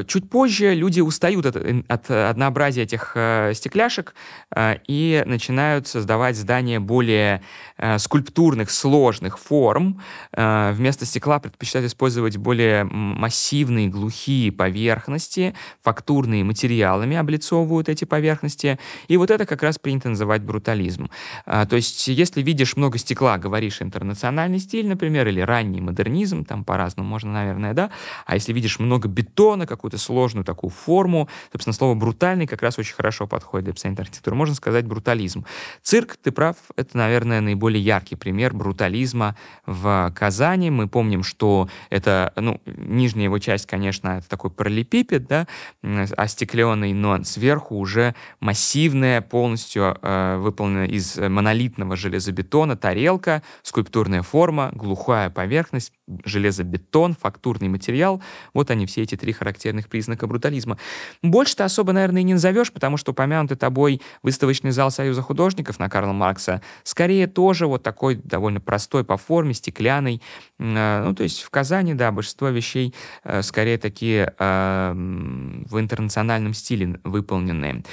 [0.08, 3.17] чуть позже люди устают от, от однообразия этих э,
[3.54, 4.14] стекляшек
[4.56, 7.42] э, и начинают создавать здания более
[7.78, 10.02] э, скульптурных, сложных форм.
[10.34, 18.80] Э, вместо стекла предпочитают использовать более массивные, глухие поверхности, фактурные материалами облицовывают эти поверхности.
[19.08, 21.10] И вот это как раз принято называть брутализм.
[21.46, 26.64] Э, то есть, если видишь много стекла, говоришь интернациональный стиль, например, или ранний модернизм, там
[26.64, 27.90] по-разному можно, наверное, да.
[28.26, 32.96] А если видишь много бетона, какую-то сложную такую форму, собственно, слово брутальный как раз очень
[32.96, 34.36] хорошо подходит для описания архитектуры.
[34.36, 35.46] Можно сказать брутализм.
[35.82, 40.70] Цирк, ты прав, это, наверное, наиболее яркий пример брутализма в Казани.
[40.70, 45.48] Мы помним, что это, ну, нижняя его часть, конечно, это такой параллелепипед, да,
[46.16, 55.30] остекленный, но сверху уже массивная, полностью э, выполненная из монолитного железобетона тарелка, скульптурная форма, глухая
[55.30, 55.92] поверхность,
[56.26, 58.22] железобетон, фактурный материал.
[58.54, 60.78] Вот они, все эти три характерных признака брутализма.
[61.22, 65.90] Больше-то особо, наверное, и не назовешь, потому что упомянутый тобой выставочный зал Союза художников на
[65.90, 70.22] Карла Маркса скорее тоже вот такой довольно простой по форме, стеклянный.
[70.60, 72.94] Э, ну, то есть в Казани, да, большинство вещей
[73.24, 77.84] э, скорее такие э, в интернациональном стиле выполненные.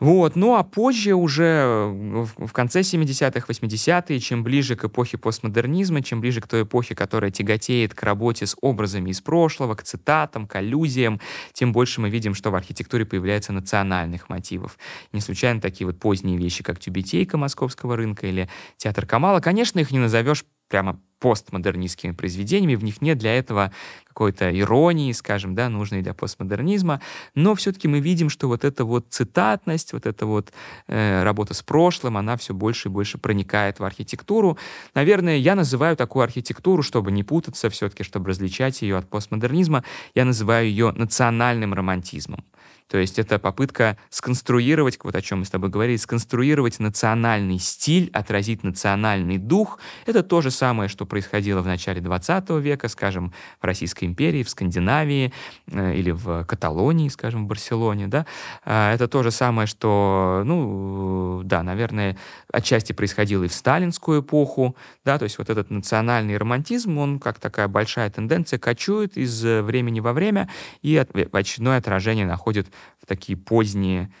[0.00, 0.36] Вот.
[0.36, 6.20] Ну а позже, уже э, в конце 70-х, 80-е, чем ближе к эпохе постмодернизма, чем
[6.20, 10.56] ближе к той эпохе, которая тяготеет к работе с образами из прошлого, к цитатам, к
[10.56, 11.20] аллюзиям,
[11.52, 14.78] тем больше мы видим, что в архитектуре появляется национальных мотивов.
[15.12, 19.40] Не случайно такие вот поздние вещи, как тюбетейка московского рынка или театр Камала.
[19.40, 23.72] Конечно, их не назовешь прямо постмодернистскими произведениями, в них нет для этого
[24.18, 27.00] какой-то иронии, скажем, да, нужной для постмодернизма,
[27.36, 30.52] но все-таки мы видим, что вот эта вот цитатность, вот эта вот
[30.88, 34.58] э, работа с прошлым, она все больше и больше проникает в архитектуру.
[34.94, 39.84] Наверное, я называю такую архитектуру, чтобы не путаться все-таки, чтобы различать ее от постмодернизма,
[40.16, 42.44] я называю ее национальным романтизмом.
[42.88, 48.10] То есть это попытка сконструировать, вот о чем мы с тобой говорили, сконструировать национальный стиль,
[48.12, 49.78] отразить национальный дух.
[50.06, 54.48] Это то же самое, что происходило в начале 20 века, скажем, в Российской империи, в
[54.48, 55.32] Скандинавии
[55.70, 58.06] э, или в Каталонии, скажем, в Барселоне.
[58.06, 58.24] Да?
[58.64, 62.16] Э, это то же самое, что, ну, да, наверное,
[62.50, 64.76] отчасти происходило и в сталинскую эпоху.
[65.04, 65.18] Да?
[65.18, 70.14] То есть вот этот национальный романтизм, он как такая большая тенденция кочует из времени во
[70.14, 70.48] время
[70.80, 72.68] и очередное отражение находит
[73.00, 74.12] в такие поздние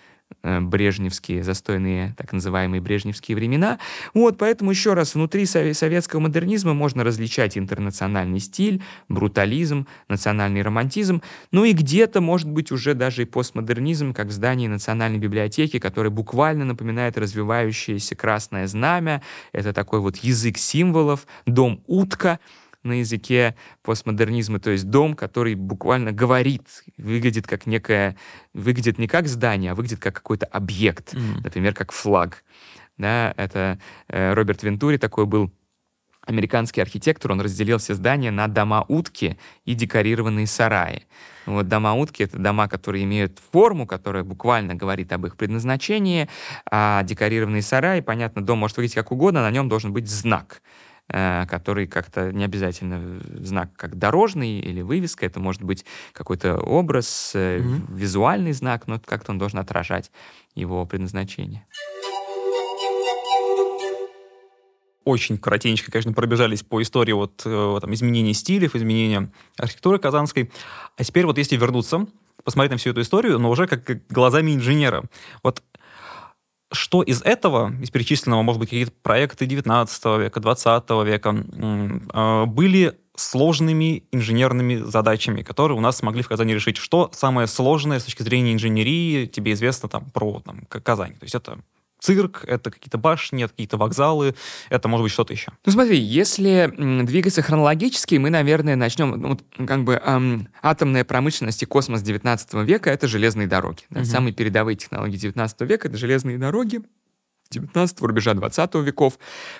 [0.42, 3.78] э, брежневские, застойные, так называемые брежневские времена.
[4.14, 11.64] Вот, поэтому еще раз, внутри советского модернизма можно различать интернациональный стиль, брутализм, национальный романтизм, ну
[11.64, 16.64] и где-то, может быть, уже даже и постмодернизм, как в здании Национальной библиотеки, который буквально
[16.64, 19.22] напоминает развивающееся красное знамя.
[19.52, 22.38] Это такой вот язык символов, дом утка,
[22.82, 28.16] на языке постмодернизма, то есть дом, который буквально говорит, выглядит как некое,
[28.54, 31.42] выглядит не как здание, а выглядит как какой-то объект, mm.
[31.42, 32.44] например, как флаг.
[32.96, 35.52] Да, это э, Роберт Вентури такой был
[36.26, 41.06] американский архитектор, он разделил все здания на дома-утки и декорированные сараи.
[41.46, 46.28] Вот дома-утки— это дома, которые имеют форму, которая буквально говорит об их предназначении,
[46.70, 50.60] а декорированные сараи, понятно, дом может выглядеть как угодно, на нем должен быть знак—
[51.08, 57.94] который как-то не обязательно знак как дорожный или вывеска, это может быть какой-то образ, mm-hmm.
[57.94, 60.10] визуальный знак, но как-то он должен отражать
[60.54, 61.64] его предназначение.
[65.04, 70.50] Очень коротенько, конечно, пробежались по истории вот э, там, изменения стилей, изменения архитектуры казанской.
[70.98, 72.06] А теперь вот если вернуться,
[72.44, 75.04] посмотреть на всю эту историю, но уже как глазами инженера.
[75.42, 75.62] Вот
[76.72, 81.44] что из этого, из перечисленного, может быть, какие-то проекты 19 века, 20 века,
[82.12, 86.76] а, были сложными инженерными задачами, которые у нас смогли в Казани решить.
[86.76, 91.14] Что самое сложное с точки зрения инженерии тебе известно там про там, Казань?
[91.14, 91.58] То есть это
[91.98, 94.34] цирк, это какие-то башни, это какие-то вокзалы,
[94.70, 95.52] это может быть что-то еще.
[95.64, 96.72] Ну смотри, если
[97.04, 102.90] двигаться хронологически, мы, наверное, начнем, ну, как бы эм, атомная промышленность и космос 19 века—
[102.92, 103.82] это железные дороги.
[103.90, 104.00] Да?
[104.00, 104.06] Угу.
[104.06, 106.82] Самые передовые технологии 19 века— это железные дороги.
[107.50, 109.18] 19 рубежа 20 веков,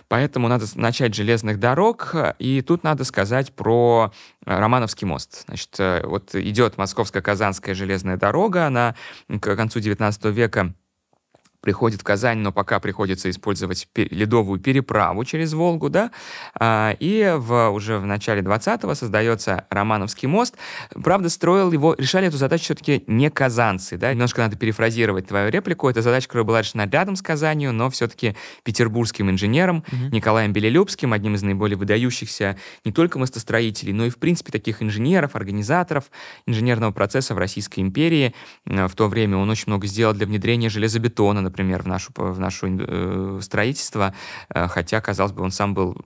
[0.09, 4.12] поэтому надо начать железных дорог, и тут надо сказать про
[4.44, 5.44] э, Романовский мост.
[5.46, 8.94] Значит, э, вот идет Московско-Казанская железная дорога, она
[9.29, 10.74] к концу 19 века
[11.61, 16.11] приходит в Казань, но пока приходится использовать ледовую переправу через Волгу, да,
[16.59, 20.57] а, и в, уже в начале 20-го создается Романовский мост.
[20.94, 25.88] Правда, строил его, решали эту задачу все-таки не казанцы, да, немножко надо перефразировать твою реплику,
[25.88, 30.11] эта задача, которая была решена рядом с Казанью, но все-таки петербургским инженером mm-hmm.
[30.12, 35.35] Николаем Белелюбским, одним из наиболее выдающихся не только мостостроителей, но и, в принципе, таких инженеров,
[35.35, 36.11] организаторов
[36.47, 38.35] инженерного процесса в Российской империи.
[38.64, 42.67] В то время он очень много сделал для внедрения железобетона, например, в нашу, в нашу
[42.69, 44.15] э, строительство,
[44.55, 45.97] э, хотя, казалось бы, он сам был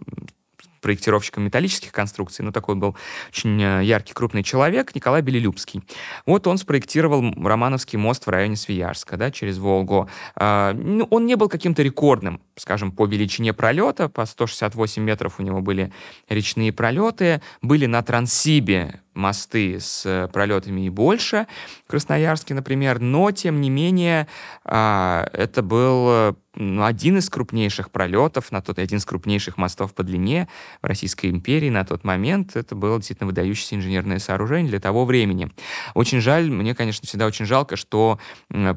[0.83, 2.97] проектировщиком металлических конструкций, ну, такой был
[3.31, 5.83] очень э, яркий, крупный человек, Николай Белелюбский.
[6.27, 10.11] Вот он спроектировал Романовский мост в районе Свияжска, да, через Волгу.
[10.35, 15.43] А, ну, он не был каким-то рекордным, скажем, по величине пролета, по 168 метров у
[15.43, 15.93] него были
[16.29, 21.47] речные пролеты, были на Транссибе мосты с э, пролетами и больше,
[21.87, 24.27] Красноярске, например, но, тем не менее,
[24.65, 30.03] а, это был ну, один из крупнейших пролетов, на тот, один из крупнейших мостов по
[30.03, 30.49] длине
[30.83, 32.57] в Российской империи на тот момент.
[32.57, 35.51] Это было действительно выдающееся инженерное сооружение для того времени.
[35.95, 38.19] Очень жаль, мне, конечно, всегда очень жалко, что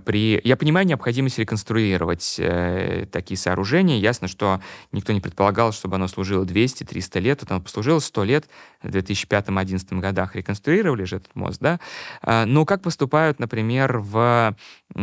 [0.05, 0.39] при...
[0.45, 3.97] Я понимаю необходимость реконструировать э, такие сооружения.
[3.97, 4.61] Ясно, что
[4.93, 7.41] никто не предполагал, чтобы оно служило 200-300 лет.
[7.41, 8.49] Вот оно послужило 100 лет
[8.83, 10.24] в 2005-2011 годах.
[10.33, 11.79] Реконструировали же этот мост, да?
[12.21, 14.55] А, но как поступают, например, в...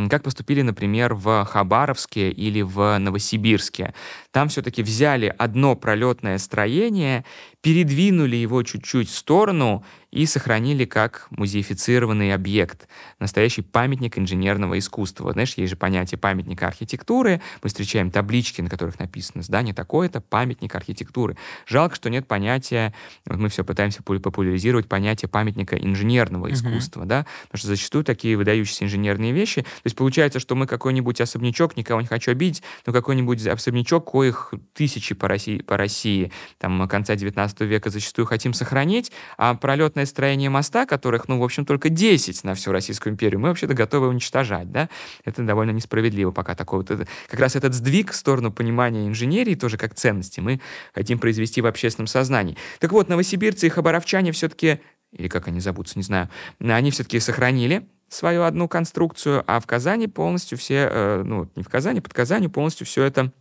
[0.08, 3.92] Как поступили, например, в Хабаровске или в Новосибирске.
[4.30, 7.24] Там все-таки взяли одно пролетное строение,
[7.62, 12.86] передвинули его чуть-чуть в сторону и сохранили как музеифицированный объект,
[13.18, 15.32] настоящий памятник инженерного искусства.
[15.32, 20.74] Знаешь, есть же понятие памятника архитектуры, мы встречаем таблички, на которых написано здание такое-то, памятник
[20.74, 21.38] архитектуры.
[21.66, 22.92] Жалко, что нет понятия,
[23.24, 27.06] вот мы все пытаемся популяризировать понятие памятника инженерного искусства, uh-huh.
[27.06, 31.76] да, потому что зачастую такие выдающиеся инженерные вещи, то есть получается, что мы какой-нибудь особнячок,
[31.76, 37.14] никого не хочу обидеть, но какой-нибудь особнячок, коих тысячи по России, по России там, конца
[37.14, 42.44] 19 века зачастую хотим сохранить, а пролетное строение моста, которых, ну, в общем, только 10
[42.44, 44.88] на всю Российскую империю, мы вообще-то готовы уничтожать, да?
[45.24, 47.08] Это довольно несправедливо пока такой вот...
[47.28, 50.60] Как раз этот сдвиг в сторону понимания инженерии тоже как ценности мы
[50.94, 52.56] хотим произвести в общественном сознании.
[52.78, 54.80] Так вот, новосибирцы и хабаровчане все-таки,
[55.12, 56.28] или как они зовутся, не знаю,
[56.60, 61.68] они все-таки сохранили свою одну конструкцию, а в Казани полностью все, э, ну, не в
[61.68, 63.32] Казани, под Казанью полностью все это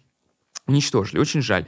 [0.71, 1.19] уничтожили.
[1.19, 1.65] Очень жаль.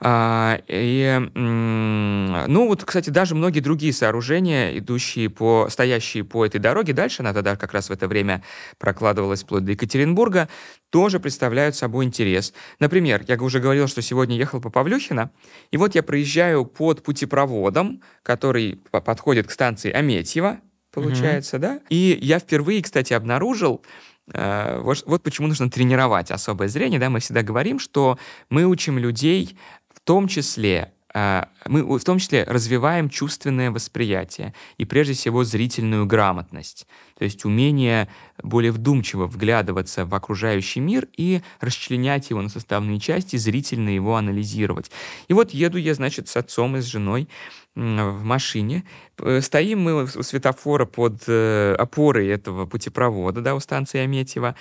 [0.00, 6.92] А, и, ну вот, кстати, даже многие другие сооружения, идущие по, стоящие по этой дороге,
[6.92, 8.42] дальше она тогда как раз в это время
[8.78, 10.48] прокладывалась вплоть до Екатеринбурга,
[10.90, 12.54] тоже представляют собой интерес.
[12.78, 15.30] Например, я уже говорил, что сегодня ехал по Павлюхина,
[15.72, 20.60] и вот я проезжаю под путепроводом, который подходит к станции Аметьева,
[20.92, 21.60] получается, mm-hmm.
[21.60, 21.80] да?
[21.88, 23.82] И я впервые, кстати, обнаружил,
[24.26, 26.98] вот, вот почему нужно тренировать особое зрение.
[26.98, 27.10] Да?
[27.10, 28.18] Мы всегда говорим, что
[28.48, 29.58] мы учим людей
[29.94, 36.06] в том числе э, мы в том числе развиваем чувственное восприятие и прежде всего зрительную
[36.06, 38.08] грамотность, то есть умение
[38.42, 44.90] более вдумчиво вглядываться в окружающий мир и расчленять его на составные части, зрительно его анализировать.
[45.28, 47.28] И вот еду я, значит, с отцом и с женой
[47.74, 48.84] в машине.
[49.18, 54.54] Э, стоим мы у светофора под э, опорой этого путепровода, да, у станции Аметьева.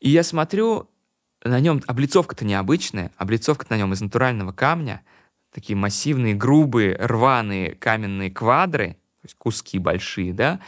[0.00, 0.88] И я смотрю,
[1.44, 5.02] на нем облицовка-то необычная, облицовка на нем из натурального камня,
[5.52, 10.60] такие массивные, грубые, рваные каменные квадры, то есть куски большие, да,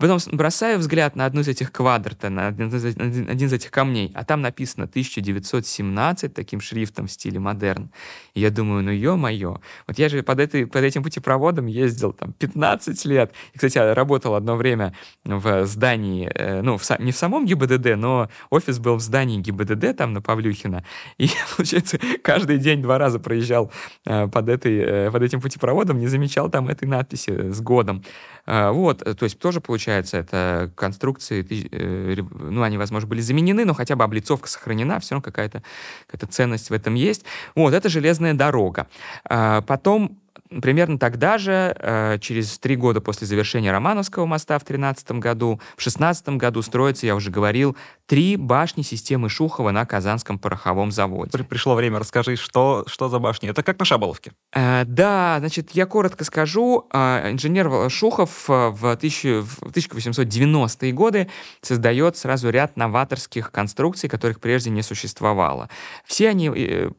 [0.00, 4.40] Потом бросаю взгляд на одну из этих квадрата, на один из, этих камней, а там
[4.40, 7.90] написано 1917 таким шрифтом в стиле модерн.
[8.32, 12.32] И я думаю, ну ё-моё, вот я же под, этой, под этим путепроводом ездил там
[12.32, 13.32] 15 лет.
[13.52, 14.94] И, кстати, я работал одно время
[15.24, 19.96] в здании, э, ну, в, не в самом ГИБДД, но офис был в здании ГИБДД
[19.98, 20.82] там на Павлюхина.
[21.18, 23.70] И получается, каждый день два раза проезжал
[24.06, 28.02] э, под, этой, э, под этим путепроводом, не замечал там этой надписи с годом.
[28.46, 33.74] А, вот, то есть тоже получается, это конструкции, э, ну, они, возможно, были заменены, но
[33.74, 35.62] хотя бы облицовка сохранена, все равно какая-то
[36.06, 37.24] какая ценность в этом есть.
[37.54, 38.86] Вот, это железная дорога.
[39.24, 40.19] А, потом
[40.50, 45.82] Примерно тогда же, э, через три года после завершения Романовского моста в 13 году, в
[45.82, 47.76] 16 году строится, я уже говорил,
[48.06, 51.44] три башни системы Шухова на Казанском пороховом заводе.
[51.44, 53.48] Пришло время, расскажи, что, что за башни?
[53.48, 54.32] Это как на Шаболовке?
[54.52, 56.88] Э, да, значит, я коротко скажу.
[56.92, 61.28] Э, инженер Шухов в, тысячу, в 1890-е годы
[61.62, 65.68] создает сразу ряд новаторских конструкций, которых прежде не существовало.
[66.04, 66.50] Все они,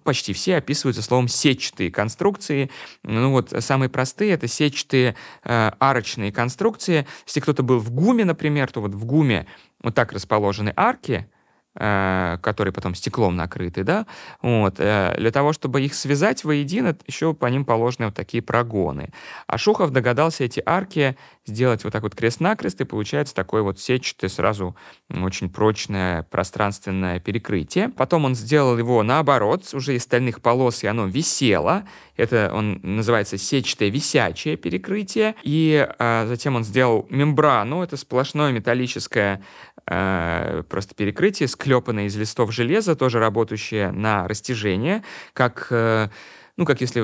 [0.06, 2.72] почти все описываются словом сетчатые конструкции.
[3.04, 7.06] Ну вот самые простые— это сетчатые э, арочные конструкции.
[7.26, 9.48] Если кто-то был в ГУМе, например, то вот в ГУМе
[9.82, 11.28] вот так расположены арки,
[11.74, 14.06] Э, которые потом стеклом накрыты, да,
[14.42, 19.14] вот, э, для того, чтобы их связать воедино, еще по ним положены вот такие прогоны.
[19.48, 21.16] А Шухов догадался эти арки
[21.46, 24.76] сделать вот так вот крест-накрест, и получается такое вот сетчатое, сразу
[25.10, 27.90] очень прочное пространственное перекрытие.
[27.90, 31.84] Потом он сделал его наоборот, уже из стальных полос, и оно висело.
[32.16, 35.36] Это он называется сетчатое висячее перекрытие.
[35.44, 39.42] И а, затем он сделал мембрану, это сплошное металлическое
[39.88, 46.10] Э, просто перекрытие, склепанное из листов железа, тоже работающее на растяжение, как, э,
[46.56, 47.02] ну, как если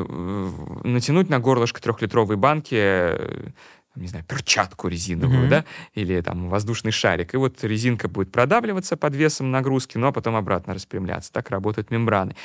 [0.88, 3.50] натянуть на горлышко трехлитровой банки э,
[3.98, 5.50] не знаю, перчатку резиновую, mm-hmm.
[5.50, 7.34] да, или там воздушный шарик.
[7.34, 11.32] И вот резинка будет продавливаться под весом нагрузки, но потом обратно распрямляться.
[11.32, 12.36] Так работают мембраны.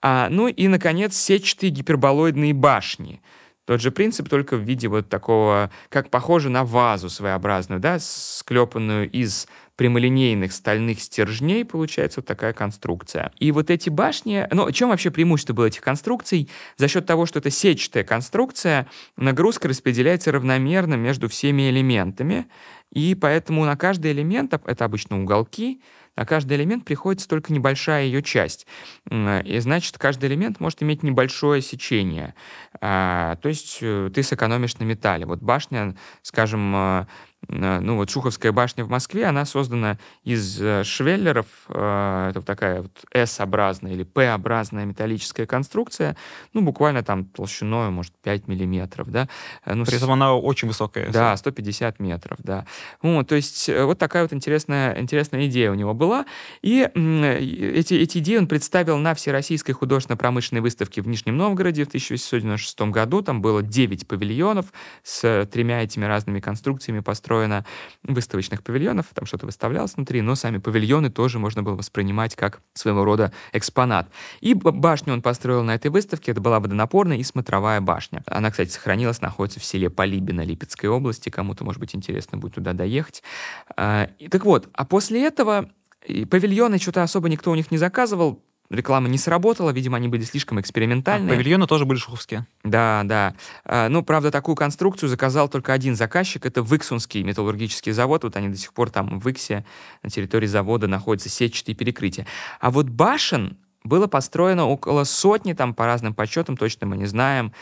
[0.00, 3.20] А, ну и, наконец, сетчатые гиперболоидные башни.
[3.64, 9.08] Тот же принцип, только в виде вот такого, как похоже на вазу своеобразную, да, склепанную
[9.08, 9.46] из
[9.76, 13.32] прямолинейных стальных стержней получается вот такая конструкция.
[13.38, 16.48] И вот эти башни, ну, чем вообще преимущество было этих конструкций?
[16.76, 22.46] За счет того, что это сетчатая конструкция, нагрузка распределяется равномерно между всеми элементами,
[22.92, 25.80] и поэтому на каждый элемент, это обычно уголки,
[26.14, 28.66] на каждый элемент приходится только небольшая ее часть.
[29.10, 32.34] И значит, каждый элемент может иметь небольшое сечение.
[32.80, 35.24] А, то есть э, ты сэкономишь на металле.
[35.24, 37.06] Вот башня, скажем, э,
[37.48, 43.04] ну вот Шуховская башня в Москве, она создана из э, швеллеров, э, это такая вот
[43.12, 46.16] S-образная или P-образная металлическая конструкция,
[46.52, 49.28] ну буквально там толщиной, может, 5 миллиметров, да.
[49.64, 50.12] Э, ну, При этом с...
[50.12, 51.10] она очень высокая.
[51.10, 52.64] Да, 150 метров, да.
[53.02, 56.26] Ну, то есть вот такая вот интересная, интересная идея у него была,
[56.62, 62.80] и эти, эти идеи он представил на Всероссийской художественно-промышленной выставке в Нижнем Новгороде в 1896
[62.92, 64.72] году, там было 9 павильонов
[65.02, 67.64] с тремя этими разными конструкциями построенными построено
[68.02, 73.04] выставочных павильонов, там что-то выставлялось внутри, но сами павильоны тоже можно было воспринимать как своего
[73.04, 74.10] рода экспонат.
[74.42, 78.22] И башню он построил на этой выставке, это была водонапорная и смотровая башня.
[78.26, 82.74] Она, кстати, сохранилась, находится в селе Полибино Липецкой области, кому-то, может быть, интересно будет туда
[82.74, 83.22] доехать.
[83.76, 85.70] А, так вот, а после этого
[86.30, 88.42] павильоны что-то особо никто у них не заказывал,
[88.72, 91.32] реклама не сработала, видимо, они были слишком экспериментальные.
[91.32, 92.46] А павильоны тоже были шуховские.
[92.64, 93.34] Да, да.
[93.64, 98.48] А, ну, правда, такую конструкцию заказал только один заказчик, это Выксунский металлургический завод, вот они
[98.48, 99.64] до сих пор там в Иксе,
[100.02, 102.26] на территории завода находятся сетчатые перекрытия.
[102.60, 107.52] А вот башен было построено около сотни, там по разным подсчетам, точно мы не знаем,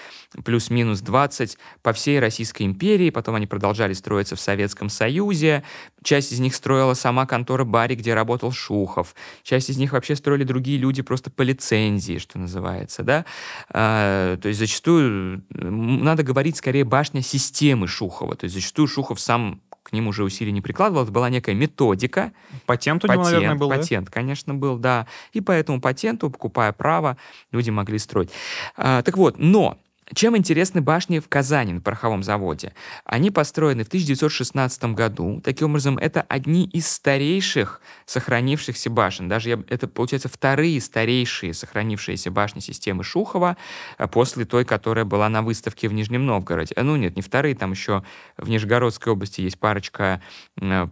[0.44, 5.64] плюс-минус 20 по всей Российской империи, потом они продолжали строиться в Советском Союзе,
[6.02, 10.44] часть из них строила сама контора Барри, где работал Шухов, часть из них вообще строили
[10.44, 13.24] другие люди просто по лицензии, что называется, да,
[13.70, 19.60] а, то есть зачастую надо говорить скорее башня системы Шухова, то есть зачастую Шухов сам
[19.90, 22.32] к ним уже усилий не прикладывал, это была некая методика.
[22.66, 24.12] Патент у него, патент, наверное, был, Патент, да?
[24.12, 25.06] конечно, был, да.
[25.32, 27.16] И по этому патенту, покупая право,
[27.50, 28.30] люди могли строить.
[28.76, 29.78] А, так вот, но
[30.14, 32.72] чем интересны башни в Казани на пороховом заводе?
[33.04, 35.40] Они построены в 1916 году.
[35.44, 39.28] Таким образом, это одни из старейших сохранившихся башен.
[39.28, 43.56] Даже я, это, получается, вторые старейшие сохранившиеся башни системы Шухова
[43.98, 46.74] а, после той, которая была на выставке в Нижнем Новгороде.
[46.76, 48.02] Ну, нет, не вторые, там еще
[48.36, 50.20] в Нижегородской области есть парочка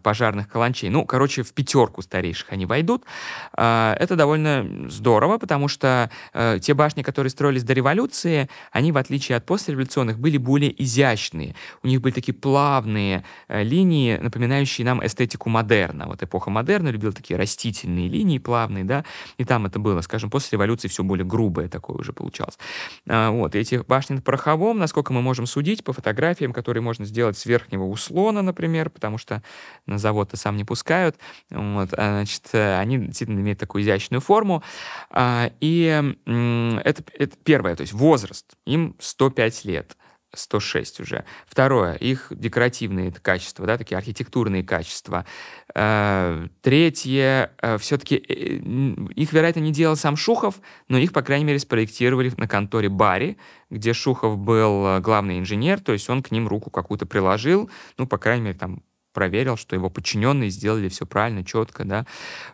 [0.03, 0.91] пожарных каланчей.
[0.91, 3.05] Ну, короче, в пятерку старейших они войдут.
[3.53, 8.97] А, это довольно здорово, потому что э, те башни, которые строились до революции, они, в
[8.97, 11.55] отличие от послереволюционных, были более изящные.
[11.83, 16.07] У них были такие плавные э, линии, напоминающие нам эстетику модерна.
[16.07, 19.05] Вот эпоха модерна любила такие растительные линии плавные, да,
[19.37, 22.59] и там это было, скажем, после революции все более грубое такое уже получалось.
[23.09, 27.39] А, вот, эти башни на пороховом, насколько мы можем судить по фотографиям, которые можно сделать
[27.39, 29.43] с верхнего услона, например, потому что
[29.87, 31.17] на завод-то сам не пускают,
[31.51, 34.63] вот, а, значит, э, они действительно имеют такую изящную форму,
[35.11, 39.97] а, и это, это первое, то есть возраст, им 105 лет.
[40.35, 41.25] 106 уже.
[41.47, 45.25] Второе, их декоративные качества, да, такие архитектурные качества.
[45.75, 48.35] Э, третье, э, все-таки э,
[49.15, 53.39] их, вероятно, не делал сам Шухов, но их, по крайней мере, спроектировали на конторе Барри,
[53.71, 58.19] где Шухов был главный инженер, то есть он к ним руку какую-то приложил, ну, по
[58.19, 58.83] крайней мере, там
[59.19, 62.07] проверил, что его подчиненные сделали все правильно, четко, да.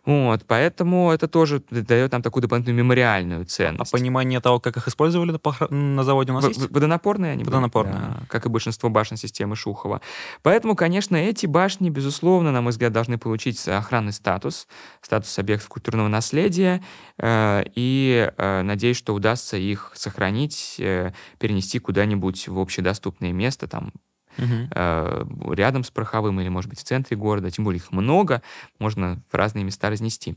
[0.06, 3.92] Вот, поэтому это тоже дает нам такую дополнительную мемориальную а ценность.
[3.92, 5.38] А понимание того, как их использовали
[5.68, 6.70] на заводе у нас есть?
[6.70, 7.96] Водонапорные они Водонапорные.
[7.96, 10.00] Были, да, как и большинство башен системы Шухова.
[10.42, 14.66] Поэтому, конечно, эти башни, безусловно, на мой взгляд, должны получить охранный статус,
[15.02, 16.82] статус объектов культурного наследия,
[17.18, 23.92] э, и э, надеюсь, что удастся их сохранить, э, перенести куда-нибудь в общедоступное место, там,
[24.38, 25.52] угу.
[25.52, 27.50] рядом с Пороховым или, может быть, в центре города.
[27.50, 28.42] Тем более их много,
[28.78, 30.36] можно в разные места разнести.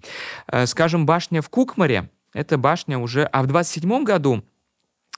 [0.65, 3.23] Скажем, башня в Кукмаре, это башня уже...
[3.23, 4.43] А в 27 году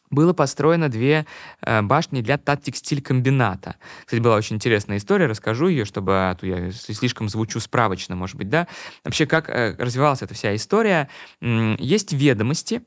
[0.10, 1.26] было построено две
[1.62, 3.76] э, башни для Таттекстилькомбината.
[4.06, 8.36] Кстати, была очень интересная история, расскажу ее, чтобы а то я слишком звучу справочно, может
[8.36, 8.68] быть, да.
[9.04, 11.10] Вообще, как э, развивалась эта вся история.
[11.42, 12.82] Есть ведомости,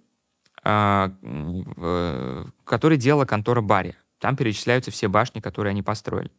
[0.64, 3.95] э, э, которые делала контора Барри.
[4.23, 6.31] Там перечисляются все башни, которые они построили.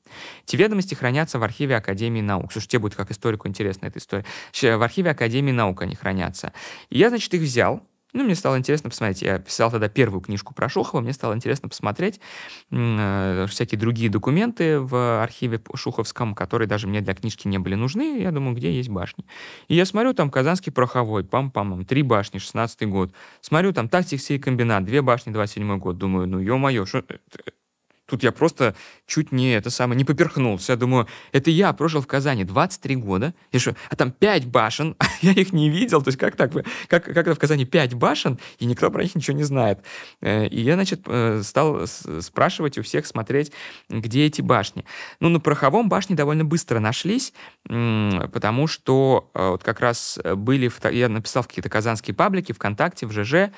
[0.47, 2.53] Эти ведомости хранятся в архиве Академии наук.
[2.53, 4.23] Слушай, тебе будет как историку интересна эта история.
[4.53, 6.53] В архиве Академии наук они хранятся.
[6.89, 9.21] И я, значит, их взял, ну, мне стало интересно посмотреть.
[9.21, 12.21] Я писал тогда первую книжку про Шухова, мне стало интересно посмотреть
[12.71, 18.21] э, всякие другие документы в архиве Шуховском, которые даже мне для книжки не были нужны.
[18.21, 19.25] Я думаю, где есть башни.
[19.67, 23.11] И я смотрю, там Казанский пороховой, пам-пам, три башни, 16 год.
[23.41, 25.97] Смотрю, там Тактиксий комбинат, две башни, 27 год.
[25.97, 27.03] Думаю, ну, ё-моё, что
[28.05, 28.75] Тут я просто
[29.07, 30.73] чуть не это самое, не поперхнулся.
[30.73, 34.95] Я думаю, это я прожил в Казани 23 года, и что, а там 5 башен,
[34.99, 36.01] а я их не видел.
[36.01, 36.51] То есть как так?
[36.87, 39.79] Как, как это в Казани 5 башен, и никто про них ничего не знает.
[40.21, 43.53] Э, и я, значит, э, стал спрашивать у всех, смотреть,
[43.89, 44.83] где эти башни.
[45.21, 47.33] Ну, на Пороховом башни довольно быстро нашлись,
[47.63, 53.11] потому что э, вот как раз были, я написал в какие-то казанские паблики, ВКонтакте, в
[53.11, 53.51] ЖЖ,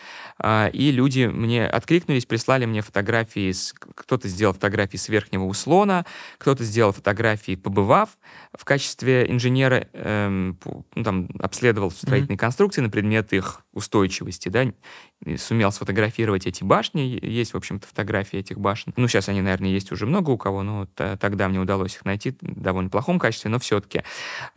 [0.73, 3.53] и люди мне откликнулись, прислали мне фотографии,
[3.95, 6.05] кто-то сделал фотографии с верхнего услона,
[6.37, 8.17] кто-то сделал фотографии, побывав
[8.53, 10.59] в качестве инженера, эм,
[10.95, 12.39] ну, там, обследовал строительные mm-hmm.
[12.39, 14.65] конструкции на предмет их устойчивости, да,
[15.37, 18.93] сумел сфотографировать эти башни, есть, в общем-то, фотографии этих башен.
[18.95, 22.37] Ну, сейчас они, наверное, есть уже много у кого, но тогда мне удалось их найти
[22.41, 24.03] в довольно плохом качестве, но все-таки.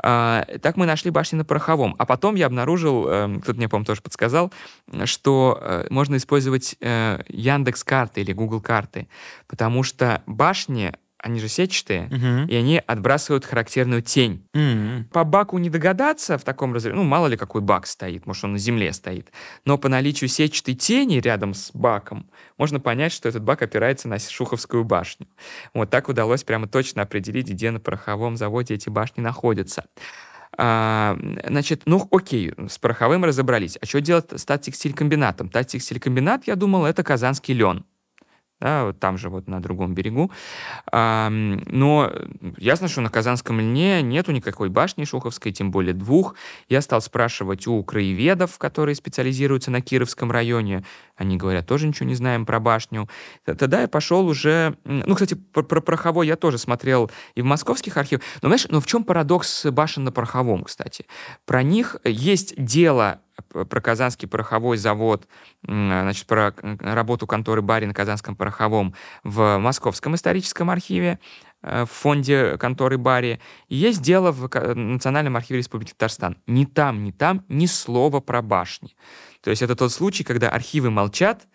[0.03, 1.95] А, так мы нашли башни на Пороховом.
[1.99, 4.53] А потом я обнаружил, э, кто-то мне, по-моему, тоже подсказал,
[5.05, 9.09] что э, можно использовать э, Яндекс карты или Google карты,
[9.47, 12.47] потому что башни они же сетчатые, uh-huh.
[12.47, 14.47] и они отбрасывают характерную тень.
[14.55, 15.05] Uh-huh.
[15.13, 18.53] По баку не догадаться в таком разрезе, ну, мало ли какой бак стоит, может, он
[18.53, 19.33] на земле стоит,
[19.65, 24.19] но по наличию сетчатой тени рядом с баком можно понять, что этот бак опирается на
[24.19, 25.27] Шуховскую башню.
[25.75, 29.87] Вот так удалось прямо точно определить, где на пороховом заводе эти башни находятся.
[30.57, 31.17] А,
[31.47, 33.79] значит, ну окей, с пороховым разобрались.
[33.81, 35.51] А что делать с Таттекстилькомбинатом?
[35.51, 37.85] Таттекстилькомбинат, я думал, это казанский лен
[38.61, 40.33] да, вот там же вот на другом берегу.
[40.91, 42.13] А, но
[42.57, 46.35] ясно, что на Казанском льне нету никакой башни Шуховской, тем более двух.
[46.69, 50.85] Я стал спрашивать у краеведов, которые специализируются на Кировском районе.
[51.17, 53.09] Они говорят, тоже ничего не знаем про башню.
[53.45, 54.77] Тогда я пошел уже...
[54.85, 58.25] Ну, кстати, про, про Пороховой я тоже смотрел и в московских архивах.
[58.43, 61.07] Но, знаешь, ну в чем парадокс башен на Пороховом, кстати?
[61.47, 63.21] Про них есть дело
[63.53, 65.27] про Казанский пороховой завод,
[65.63, 71.19] значит, про работу конторы Барри на Казанском пороховом в Московском историческом архиве,
[71.63, 73.41] э, в фонде конторы Барри.
[73.69, 76.37] Есть дело в Национальном архиве Республики Татарстан.
[76.47, 78.97] Ни там, ни там ни слова про башни.
[79.43, 81.47] То есть это тот случай, когда архивы молчат,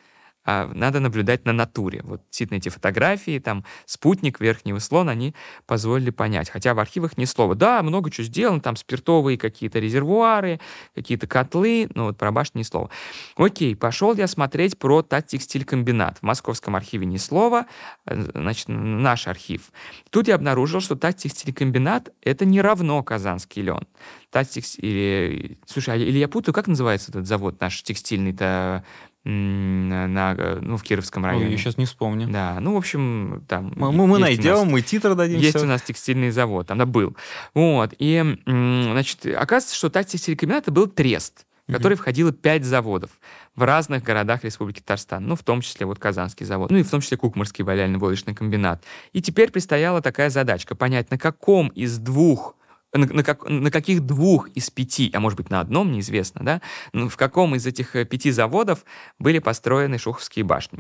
[0.46, 2.02] а надо наблюдать на натуре.
[2.04, 5.34] Вот действительно эти фотографии, там спутник, верхний слон, они
[5.66, 6.50] позволили понять.
[6.50, 7.56] Хотя в архивах ни слова.
[7.56, 10.60] Да, много чего сделано, там спиртовые какие-то резервуары,
[10.96, 12.90] какие-то котлы, но вот про башню ни слова.
[13.36, 16.20] Окей, пошел я смотреть про Тактекстилькомбинат.
[16.20, 17.66] В московском архиве ни слова,
[18.06, 19.72] э, значит, наш архив.
[20.10, 23.88] Тут я обнаружил, что Тактекстилькомбинат— это не равно Казанский лен.
[24.34, 25.60] Тактикс или...
[25.66, 28.84] Слушай, а, или я путаю, как называется этот завод наш текстильный-то
[29.26, 31.46] на, ну, в Кировском районе.
[31.46, 32.28] Ой, я сейчас не вспомню.
[32.28, 33.74] Да, ну, в общем, там...
[33.76, 35.40] Мы, мы найдем, нас, мы титр дадим.
[35.40, 35.66] Есть все.
[35.66, 37.16] у нас текстильный завод, там, да, был.
[37.54, 43.12] Вот, и, значит, оказывается, что так текстильный был трест, в который входило пять заводов
[43.56, 46.90] в разных городах Республики Татарстан, ну, в том числе вот Казанский завод, ну, и в
[46.90, 48.84] том числе Кукмарский валяльно-водочный комбинат.
[49.14, 52.56] И теперь предстояла такая задачка, понять, на каком из двух
[52.94, 56.62] на, на, как, на каких двух из пяти, а может быть на одном, неизвестно, да,
[56.94, 58.86] ну, в каком из этих э, пяти заводов
[59.20, 60.80] были построены Шуховские башни.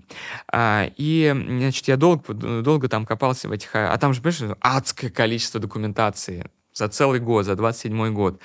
[0.51, 3.75] А, и, значит, я долго, долго там копался в этих...
[3.75, 8.39] А, а там же, понимаешь, адское количество документации за целый год, за 27 год.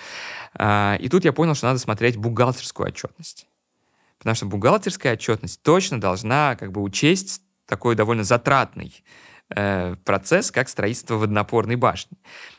[0.55, 3.47] А, и тут я понял, что надо смотреть бухгалтерскую отчетность.
[4.19, 9.05] Потому что бухгалтерская отчетность точно должна как бы учесть такой довольно затратный
[9.55, 12.17] э, процесс, как строительство водонапорной башни.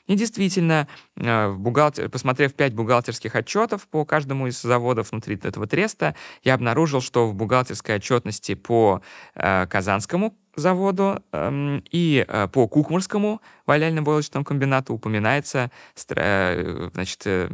[0.07, 2.09] И действительно, э, бухгалтер...
[2.09, 7.35] посмотрев пять бухгалтерских отчетов по каждому из заводов внутри этого треста, я обнаружил, что в
[7.35, 9.01] бухгалтерской отчетности по
[9.35, 15.71] э, Казанскому заводу э, и э, по Кукмурскому валяльно-войлочному комбинату упоминается
[16.15, 17.49] э, значит, э,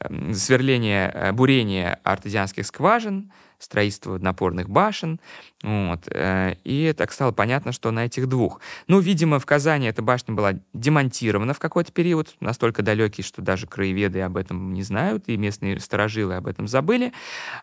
[0.00, 5.20] э, сверление, бурение артезианских скважин, строительство напорных башен.
[5.62, 6.08] Вот.
[6.10, 8.60] Э, и так стало понятно, что на этих двух.
[8.86, 13.66] Ну, видимо, в Казани эта башня была демонтирована в какой-то период, настолько далекий, что даже
[13.66, 17.12] краеведы об этом не знают, и местные сторожилы об этом забыли.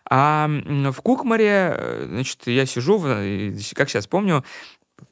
[0.08, 3.00] А в Кукмаре, э, значит, я сижу,
[3.74, 4.44] как сейчас помню,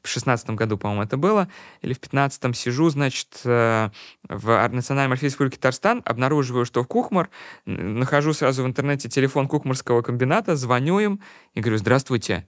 [0.01, 1.47] в шестнадцатом году, по-моему, это было,
[1.81, 3.89] или в пятнадцатом сижу, значит, э,
[4.27, 7.29] в Национальной морской республике Татарстан, обнаруживаю, что в Кухмар,
[7.65, 11.21] нахожу сразу в интернете телефон Кухмарского комбината, звоню им
[11.53, 12.47] и говорю, здравствуйте,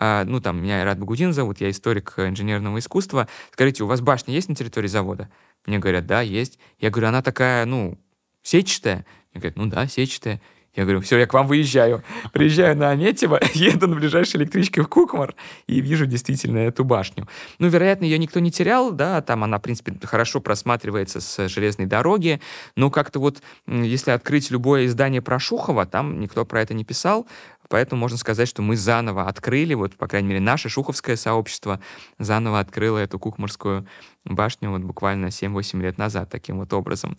[0.00, 3.28] а, ну, там, меня Рад Багудин зовут, я историк инженерного искусства.
[3.52, 5.28] Скажите, у вас башня есть на территории завода?
[5.66, 6.58] Мне говорят, да, есть.
[6.78, 7.98] Я говорю, она такая, ну,
[8.42, 9.04] сетчатая?
[9.32, 10.40] Мне говорят, ну да, сетчатая.
[10.74, 12.04] Я говорю, все, я к вам выезжаю.
[12.32, 15.34] Приезжаю на Аметьево, еду на ближайшей электричке в Кукмар
[15.66, 17.26] и вижу действительно эту башню.
[17.58, 21.86] Ну, вероятно, ее никто не терял, да, там она, в принципе, хорошо просматривается с железной
[21.86, 22.40] дороги,
[22.76, 27.26] но как-то вот, если открыть любое издание про Шухова, там никто про это не писал,
[27.68, 31.80] Поэтому можно сказать, что мы заново открыли, вот, по крайней мере, наше шуховское сообщество
[32.18, 33.86] заново открыло эту Кукмарскую
[34.24, 37.16] башню вот буквально 7-8 лет назад таким вот образом.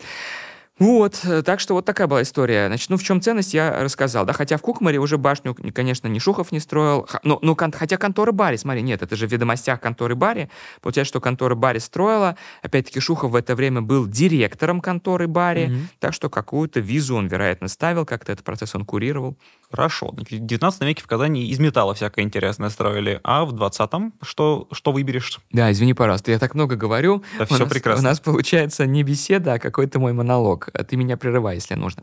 [0.79, 2.67] Вот, э, так что вот такая была история.
[2.67, 6.19] Значит, ну в чем ценность, я рассказал, да, хотя в Кукмаре уже башню, конечно, не
[6.19, 10.15] Шухов не строил, ну, ну хотя конторы Барри, смотри, нет, это же в ведомостях конторы
[10.15, 10.49] Барри,
[10.81, 15.81] получается, что контора Барри строила, опять-таки Шухов в это время был директором конторы Барри, mm-hmm.
[15.99, 19.37] так что какую-то визу он, вероятно, ставил, как-то этот процесс он курировал.
[19.71, 20.11] Хорошо.
[20.11, 24.91] В 19 веке в Казани из металла всякое интересное строили, а в 20-м что, что
[24.91, 25.39] выберешь?
[25.51, 27.23] Да, извини, пожалуйста, я так много говорю.
[27.37, 28.01] Да, все нас, прекрасно.
[28.01, 30.69] У нас получается не беседа, а какой-то мой монолог.
[30.87, 32.01] Ты меня прерывай, если нужно.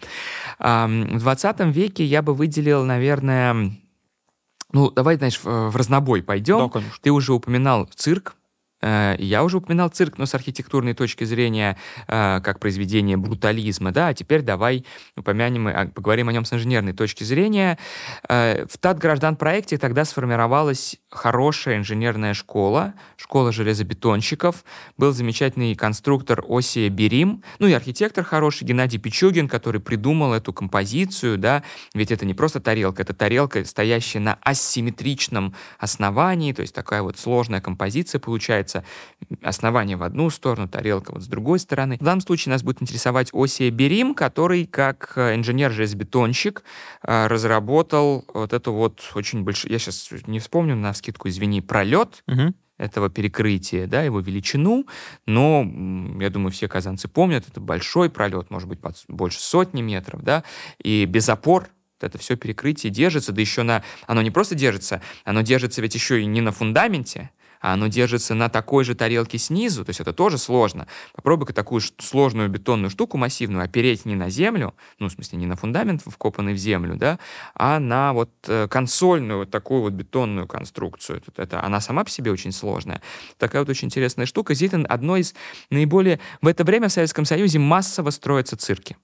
[0.60, 3.72] В 20 веке я бы выделил, наверное...
[4.72, 6.58] Ну, давай, знаешь, в, разнобой пойдем.
[6.58, 6.98] Да, конечно.
[7.00, 8.36] Ты уже упоминал цирк,
[8.82, 11.76] я уже упоминал цирк, но с архитектурной точки зрения,
[12.08, 14.84] э, как произведение брутализма, да, а теперь давай
[15.16, 17.78] упомянем, и поговорим о нем с инженерной точки зрения.
[18.28, 24.64] Э, в Татграждан проекте тогда сформировалась хорошая инженерная школа, школа железобетонщиков,
[24.96, 31.38] был замечательный конструктор Осия Берим, ну и архитектор хороший Геннадий Пичугин, который придумал эту композицию,
[31.38, 31.62] да,
[31.94, 37.18] ведь это не просто тарелка, это тарелка, стоящая на асимметричном основании, то есть такая вот
[37.18, 38.84] сложная композиция получается, получается
[39.42, 41.96] основание в одну сторону, тарелка вот с другой стороны.
[42.00, 46.62] В данном случае нас будет интересовать Осия Берим, который как э, инженер-железобетонщик
[47.02, 52.22] э, разработал вот эту вот очень большую, я сейчас не вспомню на скидку, извини, пролет,
[52.26, 54.86] угу этого перекрытия, да, его величину,
[55.24, 55.62] но,
[56.20, 60.44] я думаю, все казанцы помнят, это большой пролет, может быть, больше сотни метров, да,
[60.84, 61.70] и без опор
[62.02, 63.82] это все перекрытие держится, да еще на...
[64.06, 67.30] Оно не просто держится, оно держится ведь еще и не на фундаменте,
[67.72, 70.86] оно держится на такой же тарелке снизу, то есть это тоже сложно.
[71.14, 75.56] Попробуй-ка такую сложную бетонную штуку массивную опереть не на землю, ну, в смысле, не на
[75.56, 77.18] фундамент, вкопанный в землю, да,
[77.54, 81.20] а на вот э, консольную вот такую вот бетонную конструкцию.
[81.20, 83.00] Тут это, она сама по себе очень сложная.
[83.38, 84.54] Такая вот очень интересная штука.
[84.54, 85.34] Зитин одно из
[85.70, 86.20] наиболее...
[86.40, 88.96] В это время в Советском Союзе массово строятся цирки.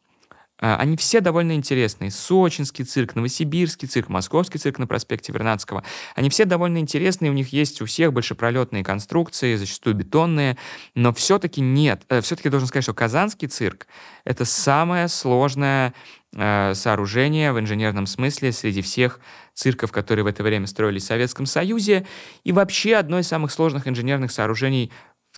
[0.62, 2.12] А, они все довольно интересные.
[2.12, 5.82] Сочинский цирк, Новосибирский цирк, Московский цирк на проспекте Вернадского.
[6.14, 10.56] Они все довольно интересные, у них есть у всех большепролетные конструкции, зачастую бетонные,
[10.94, 12.02] но все-таки нет.
[12.08, 13.88] Э, все-таки должен сказать, что Казанский цирк—
[14.24, 15.94] это самое сложное
[16.32, 19.18] э, сооружение в инженерном смысле среди всех
[19.54, 22.06] цирков, которые в это время строились в Советском Союзе,
[22.44, 24.92] и вообще одно из самых сложных инженерных сооружений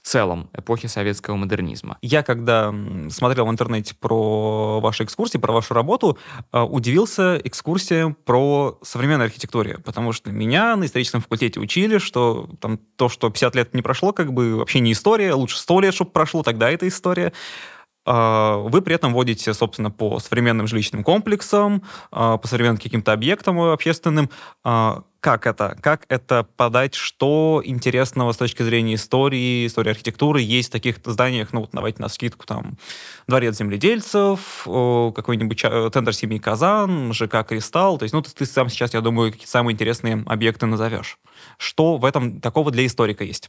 [0.05, 1.97] целом эпохи советского модернизма.
[2.03, 2.73] Я, когда
[3.09, 6.19] смотрел в интернете про ваши экскурсии, про вашу работу,
[6.53, 12.79] э, удивился экскурсиям про современную архитектуру, потому что меня на историческом факультете учили, что там
[12.97, 16.11] то, что 50 лет не прошло, как бы вообще не история, лучше 100 лет, чтобы
[16.11, 17.33] прошло, тогда это история.
[18.07, 23.61] А, вы при этом водите, собственно, по современным жилищным комплексам, а, по современным каким-то объектам
[23.61, 24.31] общественным.
[24.63, 25.79] А, как это?
[25.81, 26.95] Как это подать?
[26.95, 31.55] Что интересного с точки зрения истории, истории архитектуры есть в таких зданиях?
[31.55, 32.77] Ну, вот давайте на скидку там
[33.27, 37.97] Дворец земледельцев, какой-нибудь Тендер семьи Казан, ЖК Кристалл.
[37.97, 41.19] То есть, ну, ты, ты сам сейчас, я думаю, какие самые интересные объекты назовешь.
[41.57, 43.49] Что в этом такого для историка есть?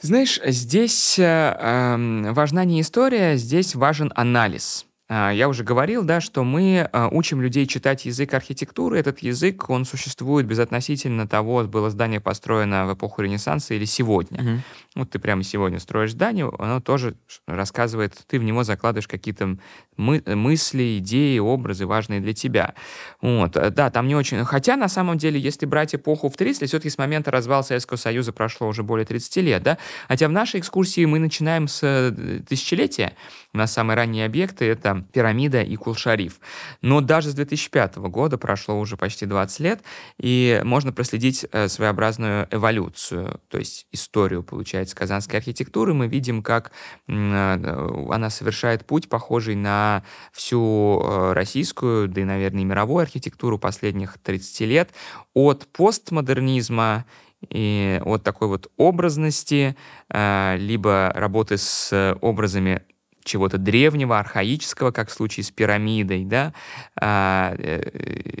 [0.00, 4.86] Ты знаешь, здесь э, важна не история, здесь важен анализ.
[5.08, 8.98] А, я уже говорил, да, что мы а, учим людей читать язык архитектуры.
[8.98, 14.40] Этот язык, он существует безотносительно того, было здание построено в эпоху Ренессанса или сегодня.
[14.40, 14.60] Угу.
[14.96, 17.14] Вот ты прямо сегодня строишь здание, оно тоже
[17.46, 19.58] рассказывает, ты в него закладываешь какие-то
[19.96, 22.74] мы, мысли, идеи, образы, важные для тебя.
[23.20, 23.56] Вот.
[23.56, 24.44] Э, да, там не очень...
[24.44, 28.32] Хотя, на самом деле, если брать эпоху в 30, все-таки с момента развала Советского Союза
[28.32, 29.78] прошло уже более 30 лет, да?
[30.08, 33.14] Хотя в нашей экскурсии мы начинаем с э, тысячелетия.
[33.54, 36.40] У нас самые ранние объекты— это пирамида и Кул-Шариф.
[36.82, 39.80] Но даже с 2005 года прошло уже почти 20 лет,
[40.20, 45.94] и можно проследить э, своеобразную эволюцию, то есть историю, получается, казанской архитектуры.
[45.94, 46.72] Мы видим, как
[47.06, 54.18] она совершает путь, похожий на всю э, российскую, да и, наверное, и мировую архитектуру последних
[54.18, 54.90] 30 лет
[55.34, 57.04] от постмодернизма
[57.48, 59.76] и от такой вот образности,
[60.08, 62.82] э, либо работы с образами
[63.26, 66.54] чего-то древнего, архаического, как в случае с пирамидой, да,
[66.98, 67.82] а, э,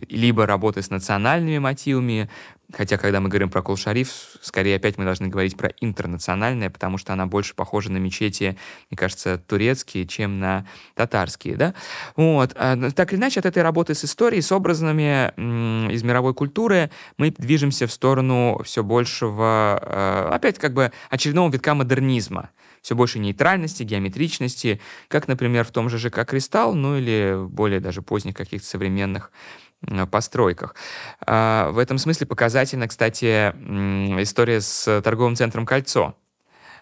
[0.08, 2.30] либо работы с национальными мотивами,
[2.72, 4.08] Хотя, когда мы говорим про Кул-Шариф,
[4.40, 8.58] скорее опять мы должны говорить про интернациональное, потому что она больше похожа на мечети,
[8.90, 11.74] мне кажется, турецкие, чем на татарские, да?
[12.16, 12.52] Вот.
[12.56, 15.28] А, так или иначе, от этой работы с историей, с образами
[15.92, 21.74] из мировой культуры мы движемся в сторону все большего, а, опять как бы очередного витка
[21.74, 22.50] модернизма
[22.86, 28.00] все больше нейтральности, геометричности, как, например, в том же ЖК «Кристалл», ну или более даже
[28.00, 29.32] поздних каких-то современных
[30.12, 30.76] постройках.
[31.26, 33.48] А, в этом смысле показательна, кстати,
[34.22, 36.14] история с торговым центром «Кольцо»,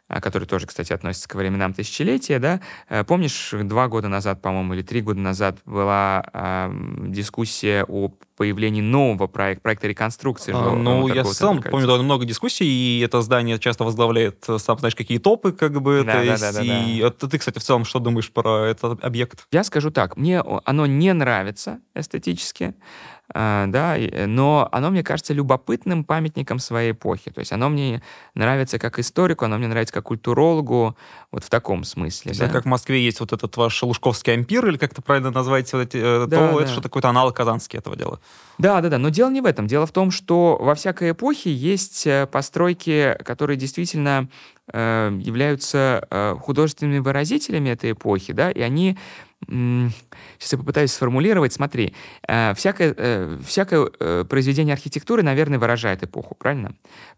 [0.09, 2.61] который тоже, кстати, относится к временам тысячелетия, да.
[2.89, 6.73] Э, помнишь, два года назад, по-моему, или три года назад была э,
[7.09, 10.53] дискуссия о появлении нового проекта, проекта реконструкции.
[10.55, 14.79] А, ну, я сам помню довольно много дискуссий, и это здание часто возглавляет, э, сам
[14.79, 17.11] знаешь, какие топы, как бы, да, то да, есть, да, да, и да.
[17.11, 19.47] ты, кстати, в целом, что думаешь про этот объект?
[19.53, 25.33] Я скажу так, мне оно не нравится эстетически, а, да, э, но оно мне кажется
[25.33, 27.31] любопытным памятником своей эпохи.
[27.31, 28.03] То есть оно мне
[28.35, 30.97] нравится как историку, оно мне нравится как культурологу,
[31.33, 32.33] вот в таком смысле.
[32.39, 32.49] да?
[32.49, 35.81] как в Москве есть вот этот ваш Лужковский ампир, или как это правильно назвать, вот
[35.81, 36.63] эти, э, да, то да.
[36.63, 38.21] это что-то какой-то аналог казанский этого дела.
[38.59, 38.99] Да, да, да.
[38.99, 39.67] Но дело не в этом.
[39.67, 44.29] Дело в том, что во всякой эпохе есть э, постройки, которые действительно
[44.73, 48.99] э, являются э, художественными выразителями этой эпохи, да, и они
[49.47, 51.53] Сейчас я попытаюсь сформулировать.
[51.53, 51.95] Смотри,
[52.27, 56.75] э, всякое, э, всякое э, произведение архитектуры, наверное, выражает эпоху, правильно?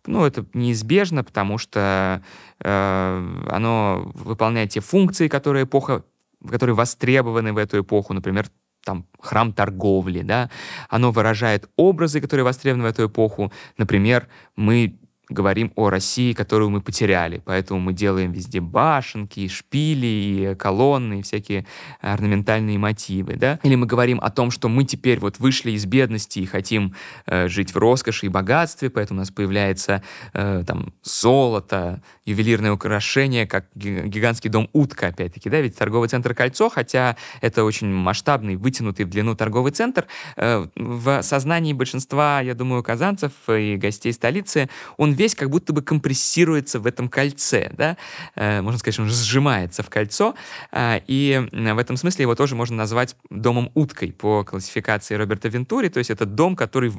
[0.06, 2.22] Ну, это неизбежно, потому что
[2.58, 6.04] оно выполняет те функции, которые эпоха,
[6.48, 8.46] которые востребованы в эту эпоху, например,
[8.82, 10.48] там, храм торговли, да,
[10.88, 13.52] оно выражает образы, которые востребованы в эту эпоху.
[13.76, 14.96] Например, мы
[15.28, 17.42] говорим о России, которую мы потеряли.
[17.44, 21.66] Поэтому мы делаем везде башенки, шпили, колонны, всякие
[22.00, 23.34] орнаментальные мотивы.
[23.34, 23.58] Да?
[23.62, 26.94] Или мы говорим о том, что мы теперь вот вышли из бедности и хотим
[27.26, 30.02] э, жить в роскоши и богатстве, поэтому у нас появляется
[30.32, 36.68] э, там золото, ювелирное украшение, как гигантский дом утка, опять-таки, да, ведь торговый центр «Кольцо»,
[36.68, 40.06] хотя это очень масштабный, вытянутый в длину торговый центр,
[40.36, 45.82] э, в сознании большинства, я думаю, казанцев и гостей столицы он весь как будто бы
[45.82, 47.96] компрессируется в этом кольце, да,
[48.34, 50.34] э, можно сказать, что он сжимается в кольцо,
[50.72, 55.98] э, и в этом смысле его тоже можно назвать домом-уткой по классификации Роберта Вентури, то
[55.98, 56.92] есть это дом, который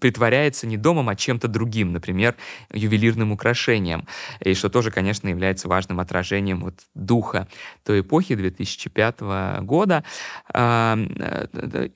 [0.00, 2.36] притворяется не домом, а чем-то другим, например,
[2.72, 4.06] ювелирным украшением,
[4.40, 7.48] и что тоже, конечно, является важным отражением вот духа
[7.84, 9.20] той эпохи 2005
[9.62, 10.04] года.
[10.54, 10.96] Э,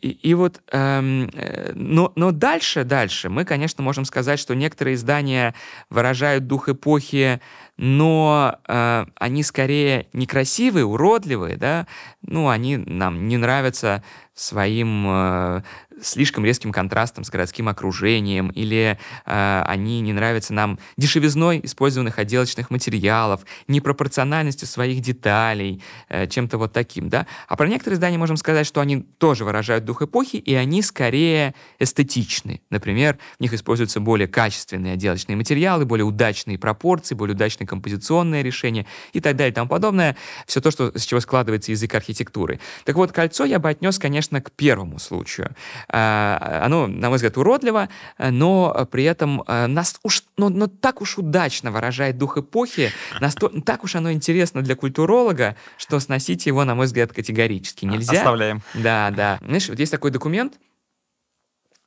[0.01, 4.95] и, и вот, эм, э, но, но дальше, дальше мы, конечно, можем сказать, что некоторые
[4.95, 5.50] издания
[5.89, 7.41] выражают дух эпохи,
[7.77, 11.87] но э, они скорее некрасивые, уродливые, да,
[12.23, 15.63] ну, они нам не нравятся своим э,
[16.03, 22.71] слишком резким контрастом с городским окружением, или э, они не нравятся нам дешевизной использованных отделочных
[22.71, 27.27] материалов, непропорциональностью своих деталей, э, чем-то вот таким, да.
[27.49, 31.55] А про некоторые здания можем сказать, что они тоже выражают дух эпохи, и они скорее
[31.79, 32.61] эстетичны.
[32.71, 38.87] Например, в них используются более качественные отделочные материалы, более удачные пропорции, более удачные композиционные решения
[39.13, 40.17] и так далее и тому подобное.
[40.47, 42.61] Все то, что, с чего складывается язык архитектуры.
[42.85, 45.55] Так вот, кольцо я бы отнес, конечно, к первому случаю.
[45.93, 47.89] А, оно, на мой взгляд, уродливо,
[48.19, 53.61] но при этом а, нас уж, но, но так уж удачно выражает дух эпохи, настолько,
[53.63, 58.19] так уж оно интересно для культуролога, что сносить его, на мой взгляд, категорически нельзя.
[58.19, 58.63] Оставляем.
[58.75, 59.41] Да, да.
[59.45, 60.61] Знаешь, вот есть такой документ,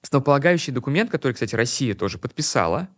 [0.02, 2.90] основополагающий документ, который, кстати, Россия тоже подписала,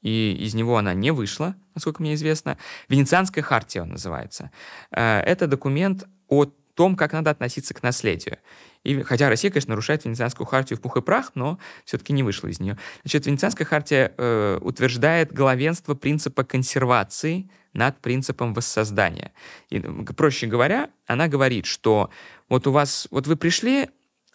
[0.00, 2.56] и из него она не вышла, насколько мне известно.
[2.88, 4.50] Венецианская хартия он называется.
[4.90, 8.38] Это документ о том, как надо относиться к наследию.
[8.84, 12.48] И, хотя Россия, конечно, нарушает Венецианскую хартию в пух и прах, но все-таки не вышла
[12.48, 12.78] из нее.
[13.02, 19.32] Значит, Венецианская хартия э, утверждает главенство принципа консервации над принципом воссоздания.
[19.70, 22.10] И, проще говоря, она говорит, что
[22.48, 23.88] вот у вас, вот вы пришли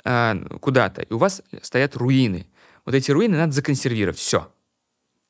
[0.03, 2.47] э, куда-то, и у вас стоят руины.
[2.85, 4.17] Вот эти руины надо законсервировать.
[4.17, 4.51] Все.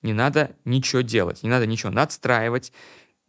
[0.01, 2.71] Не надо ничего делать, не надо ничего надстраивать,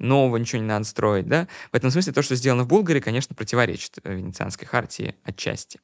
[0.01, 1.47] нового ничего не надо строить, да.
[1.73, 5.79] В этом смысле то, что сделано в Булгаре, конечно, противоречит э, Венецианской хартии отчасти.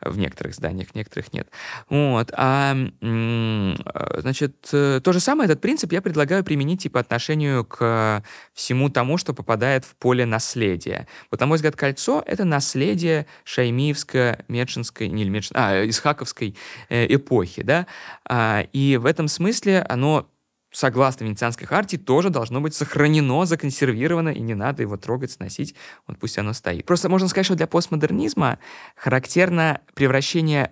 [0.00, 1.48] В некоторых зданиях, в некоторых нет.
[1.88, 2.30] Вот.
[2.34, 3.74] А, э,
[4.20, 8.90] значит, э, то же самое, этот принцип я предлагаю применить и по отношению к всему
[8.90, 11.08] тому, что попадает в поле наследия.
[11.30, 16.56] Вот, на мой взгляд, кольцо— это наследие шаймиевско-меджинской, не Меджин, а, исхаковской
[16.90, 17.86] эпохи, да.
[18.28, 20.28] А, и в этом смысле оно
[20.74, 25.74] согласно Венецианской хартии, тоже должно быть сохранено, законсервировано, и не надо его трогать, сносить,
[26.06, 26.84] вот пусть оно стоит.
[26.84, 28.58] Просто можно сказать, что для постмодернизма
[28.96, 30.70] характерно превращение,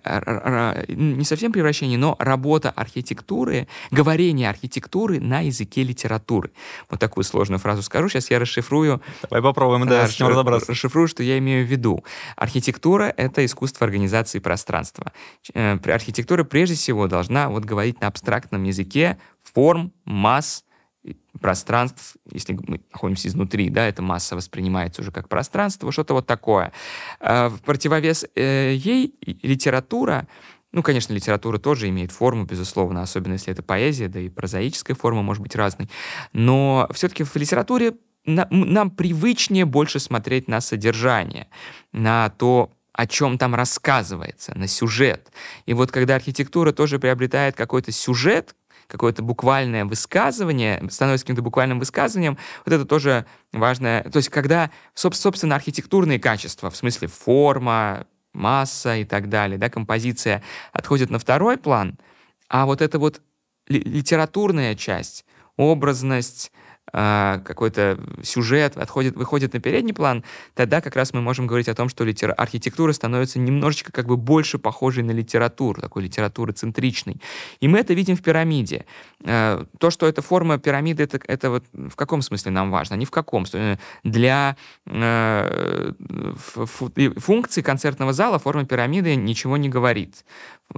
[0.89, 6.51] не совсем превращение, но работа архитектуры, говорение архитектуры на языке литературы.
[6.89, 9.01] Вот такую сложную фразу скажу, сейчас я расшифрую.
[9.23, 10.71] Давай попробуем, да, с разобраться.
[10.71, 12.03] Расшифрую, что я имею в виду.
[12.35, 15.13] Архитектура— это искусство организации пространства.
[15.53, 19.17] Э, архитектура прежде всего должна вот говорить на абстрактном языке,
[19.53, 20.63] форм, масс,
[21.41, 26.71] пространств, если мы находимся изнутри, да, эта масса воспринимается уже как пространство, что-то вот такое.
[27.19, 30.27] А в противовес э, ей литература,
[30.71, 35.21] ну, конечно, литература тоже имеет форму, безусловно, особенно если это поэзия, да и прозаическая форма
[35.21, 35.89] может быть разной,
[36.31, 37.93] но все-таки в литературе
[38.25, 41.47] на, нам привычнее больше смотреть на содержание,
[41.91, 45.31] на то, о чем там рассказывается, на сюжет.
[45.65, 48.55] И вот когда архитектура тоже приобретает какой-то сюжет,
[48.87, 54.03] какое-то буквальное высказывание, становится каким-то буквальным высказыванием, вот это тоже важное.
[54.03, 60.43] То есть когда, собственно, архитектурные качества, в смысле форма, масса и так далее, да, композиция
[60.71, 61.97] отходит на второй план,
[62.49, 63.21] а вот эта вот
[63.67, 65.25] литературная часть,
[65.57, 66.51] образность,
[66.95, 70.23] а, какой-то сюжет отходит, выходит на передний план,
[70.53, 72.33] тогда как раз мы можем говорить о том, что литера...
[72.33, 77.19] архитектура становится немножечко как бы больше похожей на литературу, такой литературы центричной.
[77.59, 78.85] И мы это видим в пирамиде.
[79.25, 82.93] А, то, что эта форма пирамиды, это, это вот в каком смысле нам важно?
[82.93, 83.45] Не в каком.
[84.03, 85.91] Для э,
[87.17, 90.23] функции концертного зала форма пирамиды ничего не говорит.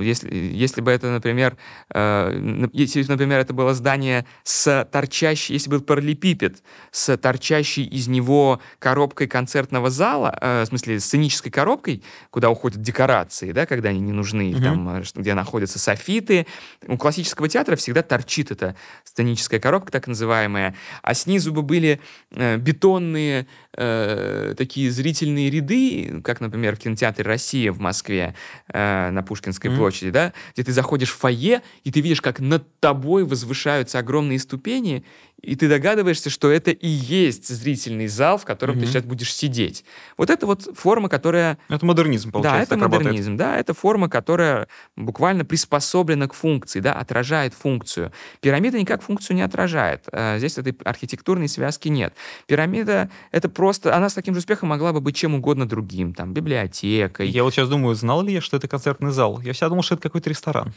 [0.02, 1.58] Если, если бы это, например,
[1.93, 8.60] э, если, например, это было здание с торчащей, если был параллелепипед с торчащей из него
[8.80, 14.12] коробкой концертного зала, э, в смысле сценической коробкой, куда уходят декорации, да, когда они не
[14.12, 14.64] нужны, mm-hmm.
[14.64, 16.48] там, э, где находятся софиты.
[16.88, 22.00] У классического театра всегда торчит эта сценическая коробка, так называемая, а снизу бы были
[22.32, 28.36] э, бетонные э, такие зрительные ряды, как, например, в кинотеатре «Россия» в Москве
[28.72, 29.78] э, на Пушкинской mm-hmm.
[29.86, 34.39] Площади, да, где ты заходишь в фойе, и ты видишь, как над тобой возвышаются огромные
[34.39, 35.03] ступени,
[35.41, 38.79] и ты догадываешься, что это и есть зрительный зал, в котором mm-hmm.
[38.79, 39.86] ты сейчас будешь сидеть.
[40.17, 41.59] Вот это вот форма, которая...
[41.69, 43.38] Это модернизм, получается, Да, это модернизм, работает.
[43.38, 48.11] да, это форма, которая буквально приспособлена к функции, да, отражает функцию.
[48.41, 50.05] Пирамида никак функцию не отражает.
[50.11, 52.13] А здесь этой архитектурной связки нет.
[52.47, 53.95] Пирамида— это просто...
[53.95, 57.29] Она с таким же успехом могла бы быть чем угодно другим, там, библиотекой.
[57.29, 59.39] Я вот сейчас думаю, знал ли я, что это концертный зал?
[59.41, 60.74] Я всегда думал, что это какой-то ресторан.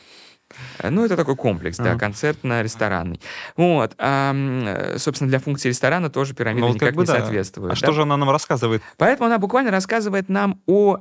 [0.79, 1.99] Э, ну, это такой комплекс, да, uh-huh.
[1.99, 3.21] концертно-ресторанный.
[3.57, 3.95] Вот.
[3.99, 7.19] А, собственно, для функции ресторана тоже пирамида ну, никак как бы, не да.
[7.19, 7.73] соответствует.
[7.73, 7.77] А да?
[7.77, 8.83] что же она нам рассказывает?
[8.97, 10.99] Поэтому она буквально рассказывает нам о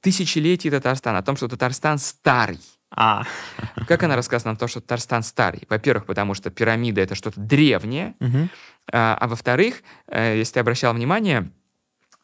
[0.00, 2.60] тысячелетии Татарстана, о том, что Татарстан старый.
[2.90, 3.24] А.
[3.86, 5.62] Как она рассказывает нам то, что Татарстан старый?
[5.68, 8.48] Во-первых, потому что пирамида— это что-то древнее, uh-huh.
[8.92, 11.50] а, а во-вторых, э, если ты обращал внимание,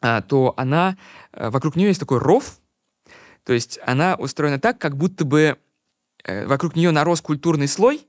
[0.01, 0.97] а, то она,
[1.33, 2.59] вокруг нее есть такой ров,
[3.45, 5.57] то есть она устроена так, как будто бы
[6.25, 8.01] Э, вокруг нее нарос культурный слой,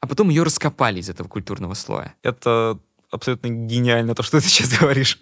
[0.00, 2.14] а потом ее раскопали из этого культурного слоя.
[2.22, 2.78] Это
[3.10, 5.18] абсолютно гениально, то, что ты сейчас говоришь.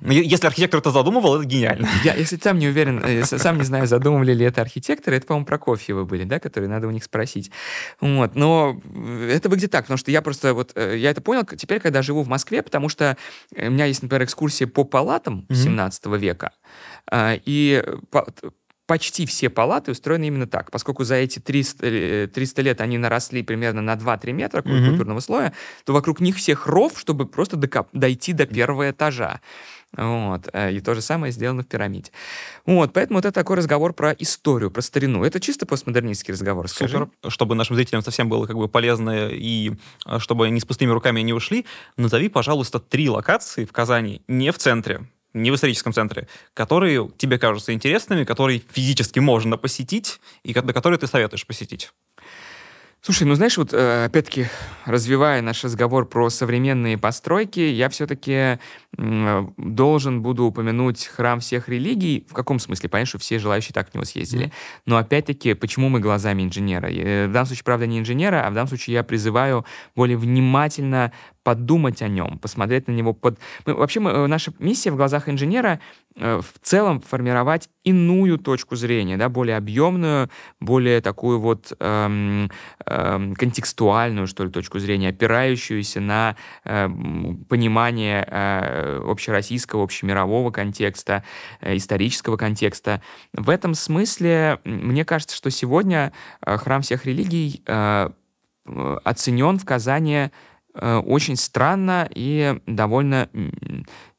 [0.00, 1.86] Если архитектор это задумывал, это гениально.
[2.04, 5.44] Я, если сам не уверен, э, сам не знаю, задумывали ли это архитекторы, это, по-моему,
[5.44, 7.50] Прокофьевы были, да, которые надо у них спросить.
[8.00, 8.80] Вот, но
[9.28, 12.22] это выглядит так, потому что я просто вот, э, я это понял теперь, когда живу
[12.22, 13.18] в Москве, потому что
[13.54, 15.54] у меня есть, например, экскурсия по палатам mm-hmm.
[15.54, 16.52] 17 века,
[17.12, 17.84] и
[18.88, 20.70] почти все палаты устроены именно так.
[20.70, 24.88] Поскольку за эти 300, 300 э, лет они наросли примерно на 2-3 метра mm-hmm.
[24.88, 25.52] культурного слоя,
[25.84, 29.40] то вокруг них всех ров, чтобы просто докоп- дойти до первого этажа.
[29.94, 30.48] Вот.
[30.54, 32.10] Э, и то же самое сделано в пирамиде.
[32.64, 32.94] Вот.
[32.94, 35.22] Поэтому вот это такой разговор про историю, про старину.
[35.22, 36.96] Это чисто постмодернистский разговор, скажи.
[36.98, 37.30] Супер.
[37.30, 39.72] Чтобы нашим зрителям совсем было как бы полезно и
[40.06, 41.66] э, чтобы они с пустыми руками не ушли,
[41.98, 45.06] назови, пожалуйста, три локации в Казани, не в центре,
[45.42, 51.06] не в историческом центре, которые тебе кажутся интересными, которые физически можно посетить и которые ты
[51.06, 51.90] советуешь посетить?
[53.00, 54.48] Слушай, ну знаешь, вот э, опять-таки,
[54.84, 58.58] развивая наш разговор про современные постройки, я все-таки
[58.96, 62.26] должен буду упомянуть храм всех религий.
[62.28, 62.88] В каком смысле?
[62.88, 64.52] Понятно, что все желающие так в него съездили.
[64.84, 66.88] Но опять-таки, почему мы глазами инженера?
[66.88, 69.64] Э, в данном случае, правда, не инженера, а в данном случае я призываю
[69.94, 71.12] более внимательно
[71.48, 73.38] подумать о нем, посмотреть на него под...
[73.64, 75.80] Мы, вообще, мы, э, наша миссия в глазах инженера
[76.14, 80.28] э, в целом формировать иную точку зрения, да, более объемную,
[80.60, 82.50] более такую вот эм,
[82.84, 86.36] эм, контекстуальную, что ли, точку зрения, опирающуюся на
[86.66, 86.86] э,
[87.48, 91.24] понимание э, общероссийского, общемирового контекста,
[91.62, 93.00] э, исторического контекста.
[93.32, 96.12] В этом смысле, мне кажется, что сегодня
[96.44, 98.10] э, храм всех религий э,
[99.04, 100.30] оценен в Казани
[100.80, 103.28] очень странно и довольно...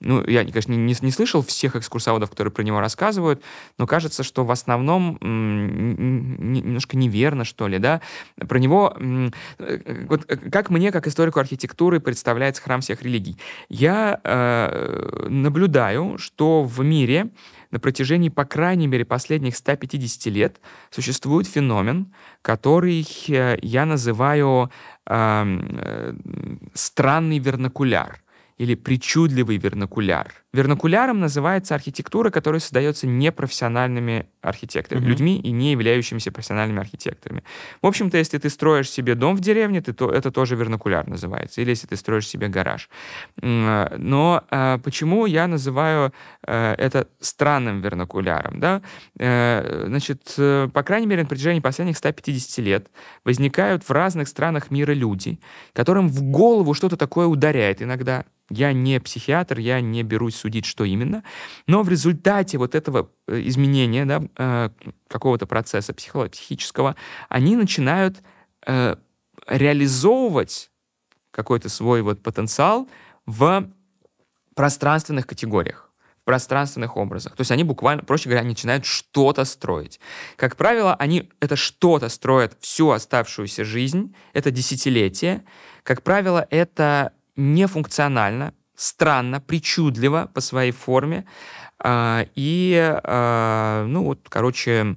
[0.02, 3.44] Ну, я, конечно, не, не слышал всех экскурсоводов, которые про него рассказывают,
[3.78, 8.02] но кажется, что в основном немножко неверно, что ли, да.
[8.48, 8.96] Про него...
[9.60, 13.38] Э, вот как мне, как историку архитектуры, представляется храм всех религий?
[13.68, 17.30] Я э, наблюдаю, что в мире
[17.72, 23.06] на протяжении, по крайней мере, последних 150 лет существует феномен, который
[23.62, 24.72] я называю
[25.10, 26.14] э,
[26.74, 28.22] странный вернокуляр
[28.58, 30.34] или причудливый вернокуляр.
[30.52, 35.10] Вернокуляром называется архитектура, которая создается непрофессиональными архитекторами, mm-hmm.
[35.10, 37.44] людьми и не являющимися профессиональными архитекторами.
[37.84, 41.62] В общем-то, если ты строишь себе дом в деревне, ты, то это тоже вернокуляр называется,
[41.62, 42.90] или если ты строишь себе гараж.
[43.42, 46.14] Но а, почему я называю
[46.48, 48.60] а, это странным вернокуляром?
[48.60, 48.82] Да?
[49.20, 52.88] А, значит, по крайней мере, на протяжении последних 150 лет
[53.24, 55.40] возникают в разных странах мира люди,
[55.74, 60.84] которым в голову что-то такое ударяет иногда, я не психиатр, я не берусь судить, что
[60.84, 61.24] именно,
[61.68, 64.70] но в результате вот этого э, изменения, да, э,
[65.08, 66.96] какого-то процесса психического,
[67.28, 68.18] они начинают
[68.66, 68.96] э,
[69.48, 70.72] реализовывать
[71.32, 72.88] какой-то свой вот потенциал
[73.26, 73.70] в
[74.56, 75.92] пространственных категориях,
[76.26, 77.36] пространственных образах.
[77.36, 80.00] То есть они буквально, проще говоря, начинают что-то строить.
[80.36, 85.44] Как правило, они это что-то строят всю оставшуюся жизнь, это десятилетие.
[85.84, 91.26] Как правило, это нефункционально, странно, причудливо по своей форме.
[91.80, 94.96] А, и, а, ну вот, короче,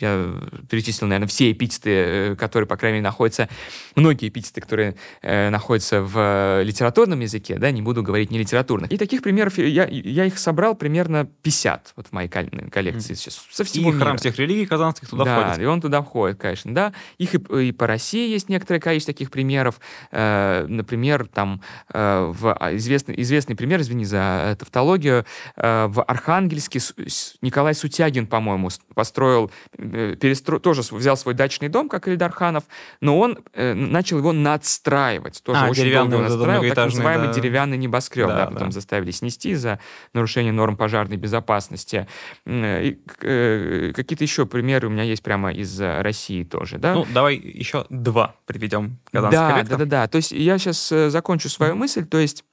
[0.00, 0.34] я
[0.68, 3.48] перечислил, наверное, все эпитеты, э, которые, по крайней мере, находятся,
[3.94, 8.90] многие эпитеты, которые э, находятся в литературном языке, да, не буду говорить не литературных.
[8.92, 13.64] И таких примеров, я, я их собрал примерно 50 вот в моей коллекции сейчас, со
[13.64, 14.04] всего И мира.
[14.04, 15.62] храм всех религий казанских туда да, входит.
[15.62, 16.92] и он туда входит, конечно, да.
[17.18, 19.80] Их и, и по России есть некоторое количество таких примеров.
[20.10, 25.24] Э, например, там э, в, а, известный, известный пример, извини за тавтологию,
[25.56, 26.80] э, в Архангельске
[27.42, 30.58] Николай Сутягин, по-моему, построил Э, перестро...
[30.58, 32.64] тоже взял свой дачный дом, как Ильдар Ханов,
[33.00, 35.42] но он э, начал его надстраивать.
[35.42, 37.34] Тоже а, очень долго его надстраивал, так называемый да.
[37.34, 38.28] деревянный небоскреб.
[38.28, 38.72] Да, да, потом да.
[38.72, 39.78] заставили снести за
[40.12, 42.06] нарушение норм пожарной безопасности.
[42.46, 46.78] Э, и, э, какие-то еще примеры у меня есть прямо из России тоже.
[46.78, 46.94] Да?
[46.94, 48.98] Ну, давай еще два приведем.
[49.12, 50.08] Да, да, да, да.
[50.08, 51.76] То есть я сейчас э, закончу свою mm-hmm.
[51.76, 52.04] мысль.
[52.04, 52.44] То есть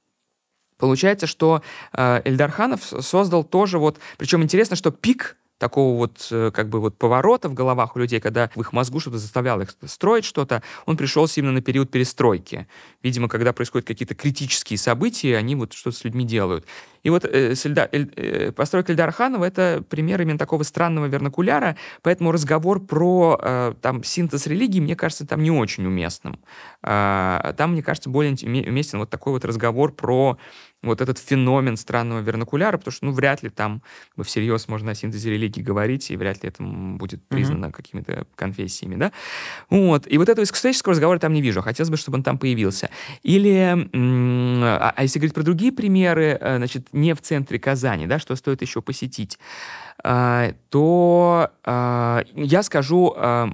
[0.78, 1.62] Получается, что
[1.92, 3.98] э, Эльдар Ханов создал тоже вот...
[4.16, 8.20] Причем интересно, что пик такого вот э, как бы вот поворота в головах у людей,
[8.20, 12.66] когда в их мозгу что-то заставляло их строить что-то, он пришелся именно на период перестройки.
[13.02, 16.64] Видимо, когда происходят какие-то критические события, они вот что-то с людьми делают.
[17.02, 22.32] И вот э, Эльда, э, постройка Эльдара Ханова— это пример именно такого странного вернокуляра, поэтому
[22.32, 26.38] разговор про э, там, синтез религии, мне кажется, там не очень уместным.
[26.82, 30.38] Э, там, мне кажется, более уместен вот такой вот разговор про
[30.82, 33.82] вот этот феномен странного вернокуляра, потому что, ну, вряд ли там
[34.22, 37.72] всерьез можно о синтезе религии говорить, и вряд ли это будет признано mm-hmm.
[37.72, 39.12] какими-то конфессиями, да.
[39.70, 40.06] Вот.
[40.06, 41.62] И вот этого исторического разговора там не вижу.
[41.62, 42.90] Хотелось бы, чтобы он там появился.
[43.22, 43.88] Или,
[44.62, 48.36] а, а если говорить про другие примеры, э, значит, не в центре Казани, да, что
[48.36, 49.38] стоит еще посетить?
[50.04, 53.50] А, то а, я скажу а,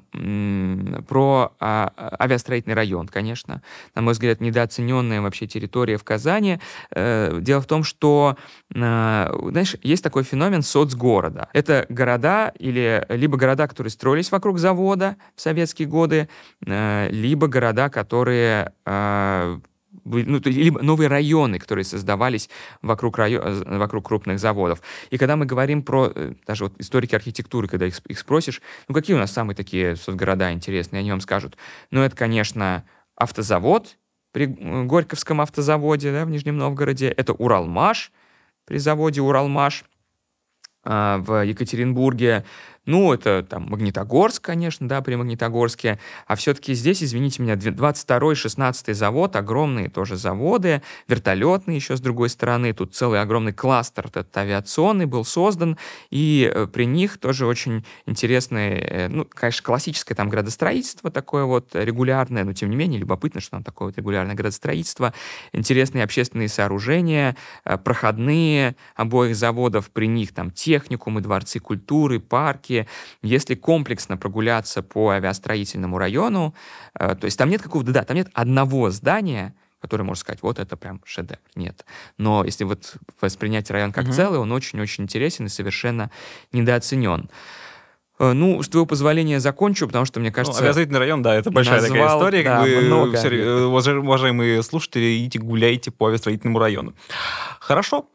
[1.09, 3.63] про авиастроительный район, конечно.
[3.95, 6.61] На мой взгляд, недооцененная вообще территория в Казани.
[6.91, 8.37] Э, дело в том, что,
[8.71, 11.49] знаешь, есть такой феномен соцгорода.
[11.53, 16.29] Это города или либо города, которые строились вокруг завода в советские годы,
[16.67, 18.73] э, либо города, которые
[20.05, 22.51] ну, либо новые районы, которые создавались
[22.83, 24.81] вокруг, район, э, вокруг крупных заводов.
[25.11, 28.95] И когда мы говорим про, э, даже вот историки архитектуры, когда их, их спросишь, ну
[28.95, 31.57] какие у нас самые такие соцгорода интересные, они вам скажут,
[31.91, 32.85] ну это, конечно,
[33.17, 33.97] автозавод
[34.33, 38.13] при Горьковском автозаводе да, в Нижнем Новгороде, это Уралмаш
[38.67, 39.85] при заводе Уралмаш,
[40.85, 42.45] а, в Екатеринбурге,
[42.87, 45.99] Ну, это там Магнитогорск, конечно, да, при Магнитогорске.
[46.27, 52.29] А все-таки здесь, извините меня, 22-й, 16-й завод, огромные тоже заводы, вертолетные еще с другой
[52.29, 52.75] стороны.
[52.75, 55.79] Тут целый огромный кластер этот авиационный был создан.
[56.11, 61.71] И э, при них тоже очень интересное, э, ну, конечно, классическое там градостроительство такое вот
[61.73, 65.15] регулярное, но тем не менее любопытно, что там такое вот регулярное градостроительство.
[65.53, 72.87] Интересные общественные сооружения, э, проходные обоих заводов, при них там техникумы, дворцы культуры, парки, все
[73.23, 76.55] если комплексно прогуляться по авиастроительному району,
[76.99, 80.59] э, то есть там нет какого-то, да, там нет одного здания, которое можно сказать, вот
[80.59, 81.39] это прям шедевр.
[81.55, 81.85] Нет.
[82.19, 84.13] Но если вот воспринять район как угу.
[84.13, 86.11] целый, он очень-очень интересен и совершенно
[86.53, 87.29] недооценен.
[88.19, 90.61] Э, ну, с твоего позволения закончу, потому что, мне ну, кажется...
[90.63, 92.43] Ну, авиационный район, да, это большая назвал, такая история.
[92.45, 93.17] Да, как бы, много.
[93.17, 96.95] Все, уважаемые слушатели, идите гуляйте по авиастроительному району.
[97.61, 98.09] Хорошо.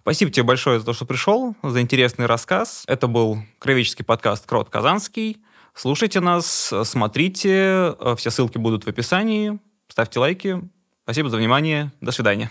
[0.00, 2.84] Спасибо тебе большое за то, что пришел, за интересный рассказ.
[2.86, 5.38] Это был кровеческий подкаст «Крот Казанский».
[5.74, 9.58] Слушайте нас, смотрите, все ссылки будут в описании.
[9.88, 10.60] Ставьте лайки.
[11.04, 11.92] Спасибо за внимание.
[12.00, 12.50] До свидания.